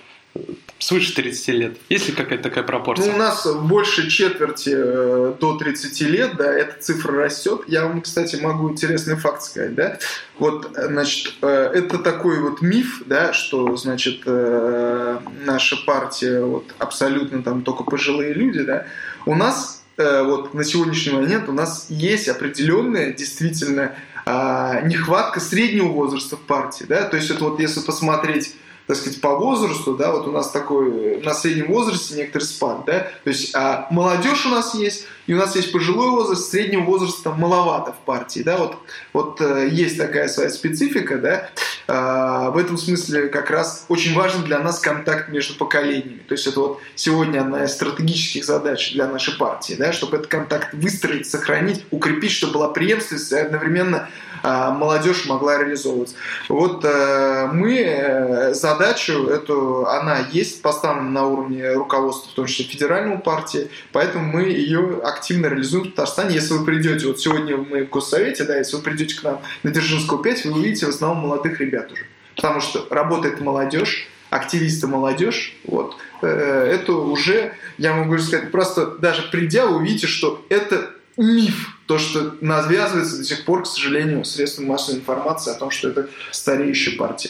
свыше 0.80 1.14
30 1.14 1.48
лет. 1.50 1.78
Есть 1.90 2.08
ли 2.08 2.14
какая-то 2.14 2.44
такая 2.44 2.64
пропорция? 2.64 3.08
Ну, 3.10 3.16
у 3.16 3.18
нас 3.18 3.46
больше 3.46 4.10
четверти 4.10 4.72
э, 4.74 5.34
до 5.38 5.58
30 5.58 6.02
лет, 6.04 6.38
да, 6.38 6.54
эта 6.54 6.82
цифра 6.82 7.22
растет. 7.22 7.64
Я 7.68 7.86
вам, 7.86 8.02
кстати, 8.02 8.38
могу 8.38 8.70
интересный 8.72 9.18
факт 9.18 9.42
сказать, 9.44 9.76
да. 9.76 9.98
Вот, 10.40 10.70
значит, 10.74 11.34
э, 11.42 11.72
это 11.74 12.00
такой 12.00 12.40
вот 12.40 12.62
миф, 12.62 13.04
да, 13.06 13.34
что, 13.34 13.76
значит, 13.76 14.22
э, 14.26 15.20
наша 15.44 15.76
партия 15.86 16.40
вот 16.40 16.74
абсолютно 16.80 17.44
там 17.44 17.62
только 17.62 17.84
пожилые 17.84 18.32
люди, 18.32 18.62
да. 18.64 18.86
У 19.26 19.36
нас 19.36 19.75
вот 19.98 20.54
на 20.54 20.64
сегодняшний 20.64 21.14
момент 21.14 21.48
у 21.50 21.54
нас 21.54 21.88
есть 21.90 22.28
определенная 22.28 23.14
действительно 23.14 23.96
а, 24.26 24.82
нехватка 24.82 25.40
среднего 25.40 25.88
возраста 25.88 26.36
в 26.36 26.42
партии, 26.42 26.86
да, 26.88 27.04
то 27.04 27.18
есть 27.18 27.30
это 27.30 27.44
вот 27.44 27.60
если 27.60 27.80
посмотреть 27.80 28.56
так 28.88 28.98
сказать, 28.98 29.20
по 29.20 29.36
возрасту, 29.36 29.96
да, 29.96 30.12
вот 30.12 30.28
у 30.28 30.32
нас 30.32 30.52
такой 30.52 31.20
на 31.22 31.34
среднем 31.34 31.68
возрасте 31.68 32.16
некоторый 32.16 32.44
спад, 32.44 32.84
да, 32.86 33.08
то 33.24 33.30
есть 33.30 33.56
а 33.56 33.88
молодежь 33.90 34.46
у 34.46 34.50
нас 34.50 34.76
есть, 34.76 35.08
и 35.26 35.34
у 35.34 35.38
нас 35.38 35.56
есть 35.56 35.72
пожилой 35.72 36.10
возраст, 36.10 36.52
среднего 36.52 36.82
возраста 36.82 37.32
маловато 37.32 37.94
в 37.94 38.06
партии, 38.06 38.42
да, 38.42 38.58
вот, 38.58 38.78
вот 39.12 39.42
э, 39.42 39.70
есть 39.72 39.98
такая 39.98 40.28
своя 40.28 40.50
специфика, 40.50 41.18
да, 41.18 41.50
в 41.88 42.58
этом 42.58 42.78
смысле 42.78 43.28
как 43.28 43.50
раз 43.50 43.86
очень 43.90 44.16
важен 44.16 44.44
для 44.44 44.60
нас 44.60 44.80
контакт 44.80 45.30
между 45.30 45.56
поколениями, 45.56 46.22
то 46.28 46.34
есть 46.34 46.48
это 46.48 46.60
вот 46.60 46.82
сегодня 46.96 47.42
одна 47.42 47.66
из 47.66 47.74
стратегических 47.74 48.46
задач 48.46 48.94
для 48.94 49.08
нашей 49.08 49.38
партии, 49.38 49.76
да, 49.78 49.94
чтобы 49.94 50.18
этот 50.18 50.28
контакт 50.28 50.74
выстроить, 50.74 51.30
сохранить, 51.30 51.86
укрепить, 51.92 52.32
чтобы 52.32 52.54
была 52.54 52.70
преемственность 52.70 53.32
и 53.32 53.36
одновременно 53.36 54.10
а, 54.46 54.72
молодежь 54.72 55.26
могла 55.26 55.58
реализовываться. 55.58 56.16
Вот 56.50 56.86
э, 56.86 57.50
мы 57.52 57.80
э, 57.80 58.54
задачу 58.54 59.28
эту, 59.28 59.88
она 59.88 60.20
есть 60.32 60.62
поставлена 60.62 61.10
на 61.10 61.26
уровне 61.26 61.74
руководства, 61.74 62.32
в 62.32 62.36
том 62.36 62.46
числе 62.46 62.66
федеральной 62.66 63.18
партии, 63.18 63.70
поэтому 63.92 64.32
мы 64.32 64.44
ее 64.44 65.02
активно 65.04 65.48
реализуем 65.48 65.86
в 65.86 65.90
Татарстане. 65.90 66.36
Если 66.36 66.54
вы 66.54 66.64
придете, 66.64 67.08
вот 67.08 67.20
сегодня 67.20 67.58
мы 67.58 67.86
в 67.86 67.90
Госсовете, 67.90 68.44
да, 68.44 68.56
если 68.58 68.76
вы 68.76 68.84
придете 68.84 69.20
к 69.20 69.24
нам 69.24 69.42
на 69.64 69.72
Дзержинскую 69.72 70.22
5, 70.22 70.46
вы 70.46 70.52
увидите 70.52 70.86
в 70.86 70.90
основном 70.90 71.24
молодых 71.24 71.60
ребят 71.60 71.75
уже. 71.84 72.06
Потому 72.36 72.62
что 72.62 72.86
работает 72.90 73.42
молодежь, 73.42 74.08
активисты 74.30 74.88
молодежь, 74.88 75.56
вот, 75.66 75.96
э, 76.22 76.28
это 76.28 76.94
уже, 76.94 77.54
я 77.78 77.94
могу 77.94 78.18
сказать, 78.18 78.52
просто 78.52 78.88
даже 78.98 79.24
придя, 79.24 79.66
вы 79.66 79.78
увидите, 79.78 80.08
что 80.08 80.46
это 80.50 80.92
миф, 81.18 81.78
то, 81.86 81.98
что 81.98 82.36
навязывается 82.42 83.18
до 83.18 83.24
сих 83.24 83.46
пор, 83.46 83.64
к 83.64 83.68
сожалению, 83.68 84.26
средством 84.26 84.66
массовой 84.66 85.00
информации 85.00 85.52
о 85.52 85.56
том, 85.56 85.72
что 85.72 85.90
это 85.90 86.10
стареющая 86.32 86.98
партия. 86.98 87.30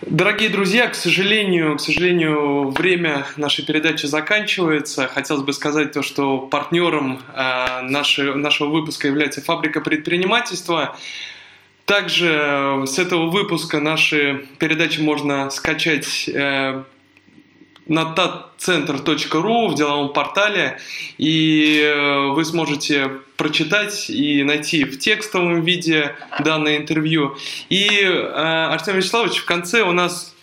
Дорогие 0.00 0.50
друзья, 0.50 0.88
к 0.88 0.94
сожалению, 0.94 1.76
к 1.76 1.80
сожалению, 1.80 2.70
время 2.70 3.26
нашей 3.36 3.64
передачи 3.64 4.04
заканчивается. 4.06 5.08
Хотелось 5.08 5.44
бы 5.44 5.52
сказать 5.52 5.92
то, 5.92 6.02
что 6.02 6.38
партнером 6.38 7.20
э, 7.32 7.80
нашей, 7.82 8.34
нашего 8.34 8.68
выпуска 8.68 9.06
является 9.06 9.40
фабрика 9.40 9.80
предпринимательства. 9.80 10.98
Также 11.84 12.30
э, 12.32 12.86
с 12.86 12.98
этого 12.98 13.28
выпуска 13.28 13.80
наши 13.80 14.46
передачи 14.58 15.00
можно 15.00 15.50
скачать 15.50 16.28
э, 16.28 16.82
на 17.86 18.14
tatcenter.ru 18.14 19.68
в 19.68 19.74
деловом 19.74 20.12
портале, 20.14 20.78
и 21.18 21.80
э, 21.82 22.28
вы 22.28 22.44
сможете 22.46 23.10
прочитать 23.36 24.08
и 24.08 24.42
найти 24.44 24.84
в 24.84 24.98
текстовом 24.98 25.60
виде 25.62 26.16
данное 26.40 26.78
интервью. 26.78 27.36
И, 27.68 27.88
э, 28.02 28.30
Артем 28.32 28.96
Вячеславович, 28.96 29.38
в 29.38 29.44
конце 29.44 29.82
у 29.82 29.92
нас 29.92 30.34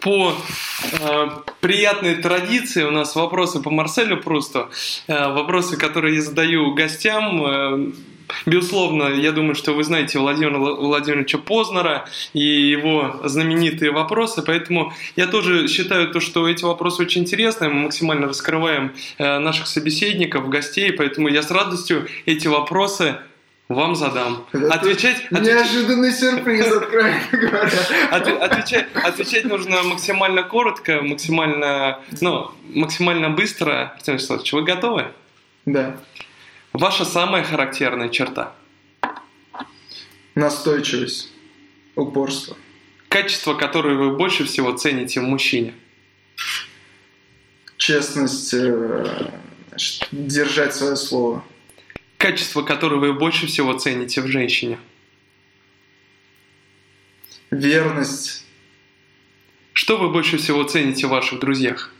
по 0.00 0.34
э, 0.92 1.28
приятной 1.60 2.16
традиции 2.16 2.84
у 2.84 2.90
нас 2.90 3.14
вопросы 3.14 3.60
по 3.60 3.70
Марселю 3.70 4.16
Прусту, 4.16 4.70
э, 5.08 5.32
вопросы, 5.32 5.76
которые 5.76 6.16
я 6.16 6.22
задаю 6.22 6.72
гостям. 6.74 7.44
Э, 7.44 7.92
Безусловно, 8.46 9.04
я 9.08 9.32
думаю, 9.32 9.54
что 9.54 9.72
вы 9.72 9.84
знаете 9.84 10.18
Владимира 10.18 10.58
Владимировича 10.58 11.38
Познера 11.38 12.06
и 12.32 12.40
его 12.40 13.20
знаменитые 13.24 13.90
вопросы, 13.90 14.42
поэтому 14.42 14.92
я 15.16 15.26
тоже 15.26 15.68
считаю, 15.68 16.10
то, 16.10 16.20
что 16.20 16.48
эти 16.48 16.64
вопросы 16.64 17.02
очень 17.02 17.22
интересные, 17.22 17.70
мы 17.70 17.84
максимально 17.84 18.26
раскрываем 18.28 18.92
э, 19.18 19.38
наших 19.38 19.66
собеседников, 19.66 20.48
гостей, 20.48 20.92
поэтому 20.92 21.28
я 21.28 21.42
с 21.42 21.50
радостью 21.50 22.06
эти 22.26 22.48
вопросы 22.48 23.16
вам 23.70 23.94
задам. 23.94 24.44
Это 24.52 24.74
отвечать, 24.74 25.30
неожиданный 25.30 26.12
сюрприз, 26.12 26.66
откровенно 26.76 27.22
говоря. 27.30 27.70
Отвечать, 28.10 28.86
отвечать 28.94 29.44
нужно 29.44 29.82
максимально 29.84 30.42
коротко, 30.42 31.02
максимально, 31.02 32.00
ну, 32.20 32.50
максимально 32.74 33.30
быстро. 33.30 33.92
Артем 33.94 34.14
Вячеславович, 34.14 34.52
вы 34.52 34.62
готовы? 34.62 35.06
Да. 35.66 35.96
Ваша 36.72 37.04
самая 37.04 37.42
характерная 37.42 38.08
черта? 38.08 38.54
Настойчивость, 40.34 41.32
упорство. 41.96 42.56
Качество, 43.08 43.54
которое 43.54 43.96
вы 43.96 44.16
больше 44.16 44.44
всего 44.44 44.72
цените 44.72 45.20
в 45.20 45.24
мужчине? 45.24 45.74
Честность, 47.76 48.54
э, 48.54 49.32
держать 50.12 50.74
свое 50.74 50.94
слово. 50.94 51.44
Качество, 52.18 52.62
которое 52.62 52.96
вы 52.96 53.14
больше 53.14 53.46
всего 53.48 53.72
цените 53.72 54.20
в 54.20 54.28
женщине? 54.28 54.78
Верность. 57.50 58.44
Что 59.72 59.96
вы 59.96 60.10
больше 60.10 60.36
всего 60.36 60.62
цените 60.62 61.08
в 61.08 61.10
ваших 61.10 61.40
друзьях? 61.40 61.92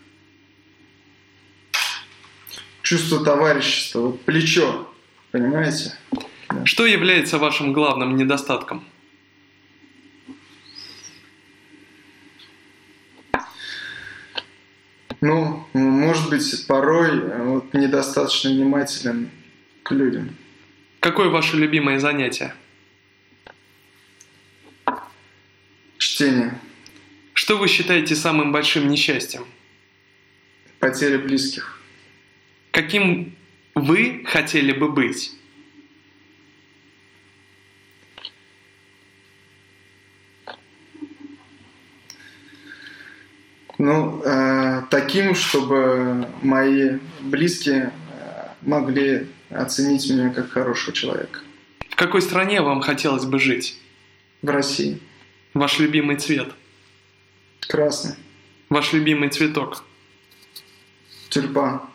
Чувство 2.90 3.24
товарищества, 3.24 4.00
вот 4.00 4.20
плечо, 4.22 4.92
понимаете? 5.30 5.94
Что 6.64 6.86
является 6.86 7.38
вашим 7.38 7.72
главным 7.72 8.16
недостатком? 8.16 8.84
Ну, 15.20 15.68
может 15.72 16.30
быть, 16.30 16.66
порой 16.66 17.10
э, 17.10 17.42
вот, 17.44 17.74
недостаточно 17.74 18.50
внимателен 18.50 19.30
к 19.84 19.92
людям. 19.92 20.34
Какое 20.98 21.28
ваше 21.28 21.58
любимое 21.58 22.00
занятие? 22.00 22.54
Чтение. 25.98 26.58
Что 27.34 27.56
вы 27.56 27.68
считаете 27.68 28.16
самым 28.16 28.50
большим 28.50 28.88
несчастьем? 28.88 29.46
Потеря 30.80 31.18
близких 31.20 31.79
каким 32.82 33.36
вы 33.74 34.24
хотели 34.24 34.72
бы 34.72 34.90
быть? 34.90 35.32
Ну, 43.76 44.22
э, 44.24 44.82
таким, 44.90 45.34
чтобы 45.34 46.28
мои 46.42 46.98
близкие 47.20 47.92
э, 48.12 48.48
могли 48.62 49.26
оценить 49.50 50.08
меня 50.10 50.30
как 50.30 50.50
хорошего 50.50 50.92
человека. 50.92 51.40
В 51.88 51.96
какой 51.96 52.22
стране 52.22 52.60
вам 52.60 52.80
хотелось 52.82 53.24
бы 53.24 53.38
жить? 53.38 53.78
В 54.42 54.48
России. 54.48 55.00
Ваш 55.54 55.78
любимый 55.78 56.16
цвет? 56.16 56.48
Красный. 57.60 58.16
Ваш 58.68 58.92
любимый 58.92 59.30
цветок? 59.30 59.84
Тюльпан. 61.30 61.89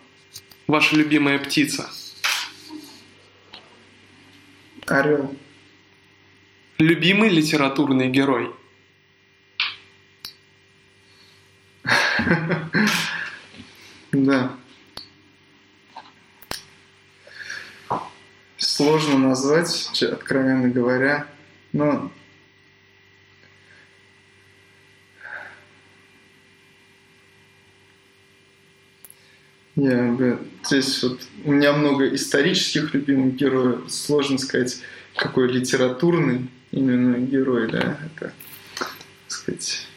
Ваша 0.68 0.96
любимая 0.96 1.38
птица? 1.38 1.90
Орел. 4.88 5.36
Любимый 6.80 7.30
литературный 7.30 8.10
герой? 8.10 8.52
Да. 14.12 14.56
Сложно 18.58 19.18
назвать, 19.20 20.02
откровенно 20.02 20.70
говоря, 20.70 21.28
но 21.74 22.12
Я 29.76 30.38
здесь 30.64 31.04
вот 31.04 31.20
у 31.44 31.52
меня 31.52 31.74
много 31.74 32.08
исторических 32.16 32.94
любимых 32.94 33.36
героев. 33.36 33.92
Сложно 33.92 34.38
сказать, 34.38 34.82
какой 35.16 35.52
литературный 35.52 36.48
именно 36.72 37.18
герой, 37.18 37.70
да, 37.70 38.00
это, 38.06 38.34
так 38.78 38.96
сказать. 39.28 39.88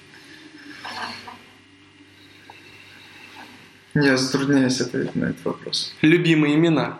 Я 3.94 4.16
затрудняюсь 4.16 4.80
ответить 4.80 5.14
на 5.14 5.26
этот 5.26 5.44
вопрос. 5.44 5.94
Любимые 6.02 6.56
имена? 6.56 6.98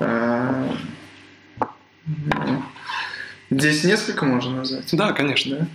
А, 0.00 0.76
ну, 2.04 2.64
здесь 3.50 3.84
несколько 3.84 4.24
можно 4.24 4.56
назвать? 4.56 4.88
Да, 4.92 5.12
конечно. 5.12 5.56
Да? 5.56 5.68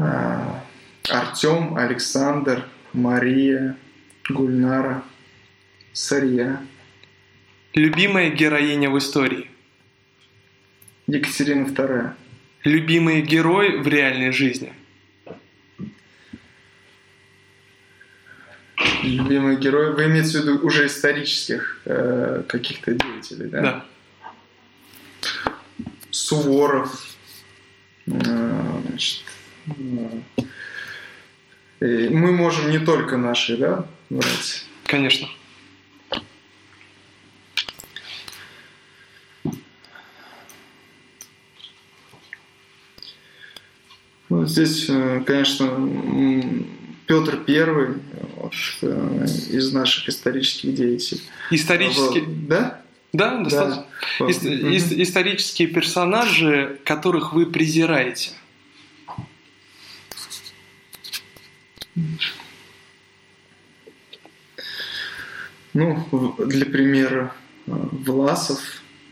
А, 0.00 0.64
Артем, 1.08 1.76
Александр, 1.76 2.66
Мария, 2.92 3.76
Гульнара, 4.28 5.02
Сарья. 5.92 6.60
Любимая 7.74 8.30
героиня 8.30 8.90
в 8.90 8.98
истории? 8.98 9.50
Екатерина 11.06 11.66
II. 11.66 12.12
Любимый 12.64 13.22
герой 13.22 13.78
в 13.78 13.88
реальной 13.88 14.32
жизни? 14.32 14.72
Любимый 19.02 19.56
герой, 19.56 19.94
вы 19.94 20.06
имеете 20.06 20.38
в 20.38 20.42
виду 20.42 20.66
уже 20.66 20.86
исторических 20.86 21.82
э, 21.84 22.42
каких-то 22.48 22.92
деятелей, 22.94 23.48
да? 23.48 23.60
Да. 23.62 23.84
Суворов, 26.10 27.16
э, 28.06 28.80
значит, 28.88 29.24
мы 31.80 32.32
можем 32.32 32.70
не 32.70 32.78
только 32.78 33.16
наши, 33.16 33.56
да, 33.56 33.86
брать? 34.10 34.64
Конечно. 34.84 35.28
Ну, 44.28 44.46
здесь, 44.46 44.86
э, 44.88 45.22
конечно, 45.26 45.66
Петр 47.06 47.38
Первый 47.38 47.94
вот, 48.36 48.52
э, 48.82 49.26
из 49.50 49.72
наших 49.72 50.08
исторических 50.08 50.72
деятелей. 50.72 51.22
Исторический? 51.50 52.22
Да? 52.46 52.80
Да, 53.12 53.38
достаточно. 53.38 53.86
Да. 54.20 54.26
Ис- 54.26 54.94
угу. 54.94 55.02
Исторические 55.02 55.66
персонажи, 55.68 56.78
которых 56.84 57.32
вы 57.32 57.46
презираете. 57.46 58.30
Ну, 65.72 66.34
для 66.38 66.66
примера, 66.66 67.32
э, 67.66 67.72
Власов, 67.92 68.60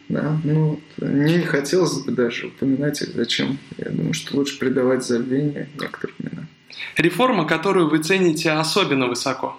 да, 0.09 0.41
ну, 0.43 0.81
мне 0.97 1.39
не 1.39 1.45
хотелось 1.45 2.03
бы 2.03 2.13
даже 2.13 2.49
упоминать 2.49 3.01
их, 3.03 3.11
зачем. 3.15 3.59
Я 3.77 3.91
думаю, 3.91 4.15
что 4.15 4.37
лучше 4.37 4.59
придавать 4.59 5.05
забвение 5.05 5.69
некоторым 5.79 6.17
именам. 6.19 6.49
Реформа, 6.97 7.47
которую 7.47 7.89
вы 7.89 8.03
цените 8.03 8.51
особенно 8.51 9.07
высоко? 9.07 9.57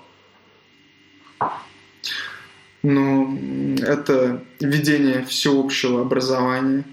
Ну, 2.81 3.75
это 3.81 4.43
введение 4.59 5.25
всеобщего 5.25 6.01
образования 6.01 6.83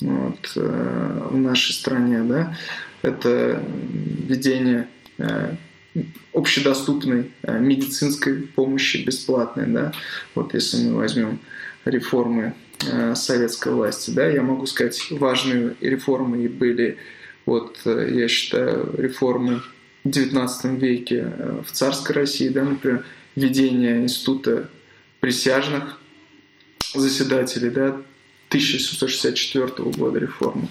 вот, 0.00 0.52
э, 0.56 1.28
в 1.30 1.36
нашей 1.36 1.72
стране, 1.72 2.22
да, 2.22 2.56
это 3.02 3.62
введение 3.88 4.88
э, 5.18 5.54
общедоступной 6.32 7.30
э, 7.42 7.58
медицинской 7.58 8.42
помощи 8.42 8.98
бесплатной, 8.98 9.66
да, 9.66 9.92
вот 10.34 10.54
если 10.54 10.84
мы 10.84 10.96
возьмем 10.96 11.38
реформы 11.84 12.54
э, 12.84 13.14
советской 13.14 13.72
власти, 13.72 14.10
да, 14.10 14.26
я 14.26 14.42
могу 14.42 14.66
сказать, 14.66 15.00
важные 15.10 15.74
реформы 15.80 16.44
и 16.44 16.48
были, 16.48 16.98
вот, 17.46 17.80
э, 17.84 18.10
я 18.14 18.28
считаю, 18.28 18.94
реформы 18.98 19.62
в 20.04 20.08
XIX 20.08 20.78
веке 20.78 21.32
в 21.66 21.72
царской 21.72 22.14
России, 22.14 22.48
да, 22.48 22.64
например, 22.64 23.04
введение 23.34 24.02
института 24.02 24.68
присяжных 25.20 26.00
заседателей, 26.94 27.70
да, 27.70 28.00
1764 28.48 29.90
года 29.90 30.18
реформы. 30.18 30.68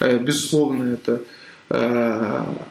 Безусловно, 0.00 0.94
это 0.94 1.22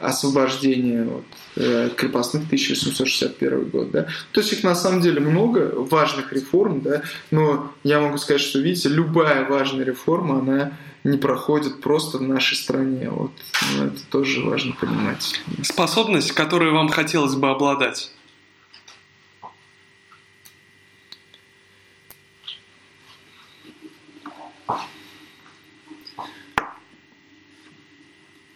освобождение 0.00 1.04
вот, 1.04 1.24
э, 1.56 1.90
крепостных 1.96 2.46
1761 2.46 3.64
год. 3.70 3.90
Да? 3.92 4.08
То 4.32 4.40
есть 4.40 4.52
их 4.52 4.64
на 4.64 4.74
самом 4.74 5.00
деле 5.00 5.20
много 5.20 5.72
важных 5.76 6.32
реформ, 6.32 6.80
да? 6.80 7.02
но 7.30 7.72
я 7.84 8.00
могу 8.00 8.18
сказать, 8.18 8.40
что, 8.40 8.58
видите, 8.58 8.88
любая 8.88 9.48
важная 9.48 9.84
реформа, 9.84 10.40
она 10.40 10.72
не 11.04 11.16
проходит 11.16 11.80
просто 11.80 12.18
в 12.18 12.22
нашей 12.22 12.56
стране. 12.56 13.08
Вот. 13.10 13.30
Ну, 13.76 13.86
это 13.86 14.04
тоже 14.10 14.40
важно 14.42 14.74
понимать. 14.78 15.40
Способность, 15.62 16.32
которую 16.32 16.74
вам 16.74 16.88
хотелось 16.88 17.34
бы 17.34 17.50
обладать? 17.50 18.10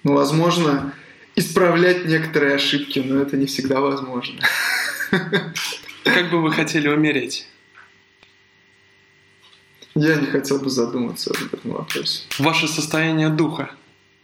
Ну, 0.05 0.15
возможно, 0.15 0.93
исправлять 1.37 2.07
некоторые 2.07 2.57
ошибки, 2.57 2.99
но 2.99 3.21
это 3.21 3.37
не 3.37 3.47
всегда 3.47 3.81
возможно. 3.81 4.41
Как 6.05 6.31
бы 6.31 6.43
вы 6.43 6.53
хотели 6.53 6.89
умереть? 6.89 7.47
Я 9.95 10.17
не 10.17 10.27
хотел 10.27 10.59
бы 10.59 10.71
задуматься 10.71 11.31
об 11.31 11.55
этом 11.55 11.73
вопросе. 11.73 12.25
Ваше 12.39 12.67
состояние 12.67 13.29
духа 13.29 13.71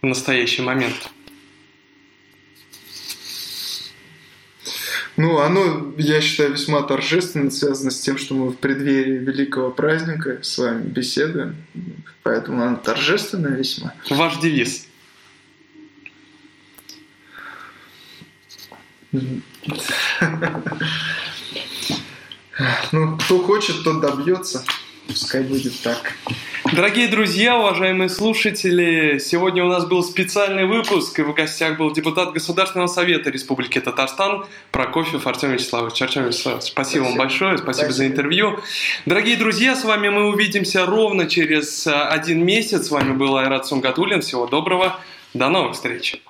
в 0.01 0.05
настоящий 0.05 0.63
момент? 0.63 1.09
Ну, 5.15 5.39
оно, 5.39 5.93
я 5.97 6.21
считаю, 6.21 6.53
весьма 6.53 6.81
торжественно 6.81 7.51
связано 7.51 7.91
с 7.91 7.99
тем, 7.99 8.17
что 8.17 8.35
мы 8.35 8.49
в 8.51 8.57
преддверии 8.57 9.17
великого 9.17 9.69
праздника 9.69 10.39
с 10.41 10.57
вами 10.57 10.83
беседуем. 10.83 11.57
Поэтому 12.23 12.63
оно 12.63 12.77
торжественное 12.77 13.55
весьма. 13.55 13.93
Ваш 14.09 14.37
девиз? 14.37 14.88
Ну, 22.91 23.17
кто 23.17 23.39
хочет, 23.39 23.85
тот 23.85 24.01
добьется. 24.01 24.65
Пускай 25.07 25.41
будет 25.41 25.73
так. 25.81 26.13
Дорогие 26.73 27.07
друзья, 27.07 27.57
уважаемые 27.57 28.09
слушатели, 28.09 29.17
сегодня 29.17 29.63
у 29.63 29.67
нас 29.67 29.85
был 29.87 30.03
специальный 30.03 30.65
выпуск, 30.65 31.17
и 31.17 31.23
в 31.23 31.33
гостях 31.33 31.77
был 31.77 31.91
депутат 31.91 32.33
Государственного 32.33 32.87
совета 32.87 33.31
Республики 33.31 33.79
Татарстан 33.79 34.45
Прокофьев 34.71 35.25
Артем 35.25 35.53
Вячеславович. 35.53 36.01
Артем 36.01 36.25
Вячеславович, 36.25 36.65
спасибо, 36.65 36.73
спасибо. 36.73 37.03
вам 37.05 37.17
большое, 37.17 37.57
спасибо, 37.57 37.73
спасибо 37.73 37.93
за 37.93 38.07
интервью. 38.07 38.59
Дорогие 39.07 39.37
друзья, 39.37 39.75
с 39.75 39.83
вами 39.83 40.09
мы 40.09 40.27
увидимся 40.27 40.85
ровно 40.85 41.27
через 41.27 41.87
один 41.87 42.45
месяц. 42.45 42.87
С 42.87 42.91
вами 42.91 43.13
был 43.13 43.35
Айрат 43.37 43.65
Сунгатулин. 43.65 44.21
Всего 44.21 44.45
доброго, 44.45 44.99
до 45.33 45.49
новых 45.49 45.73
встреч. 45.73 46.21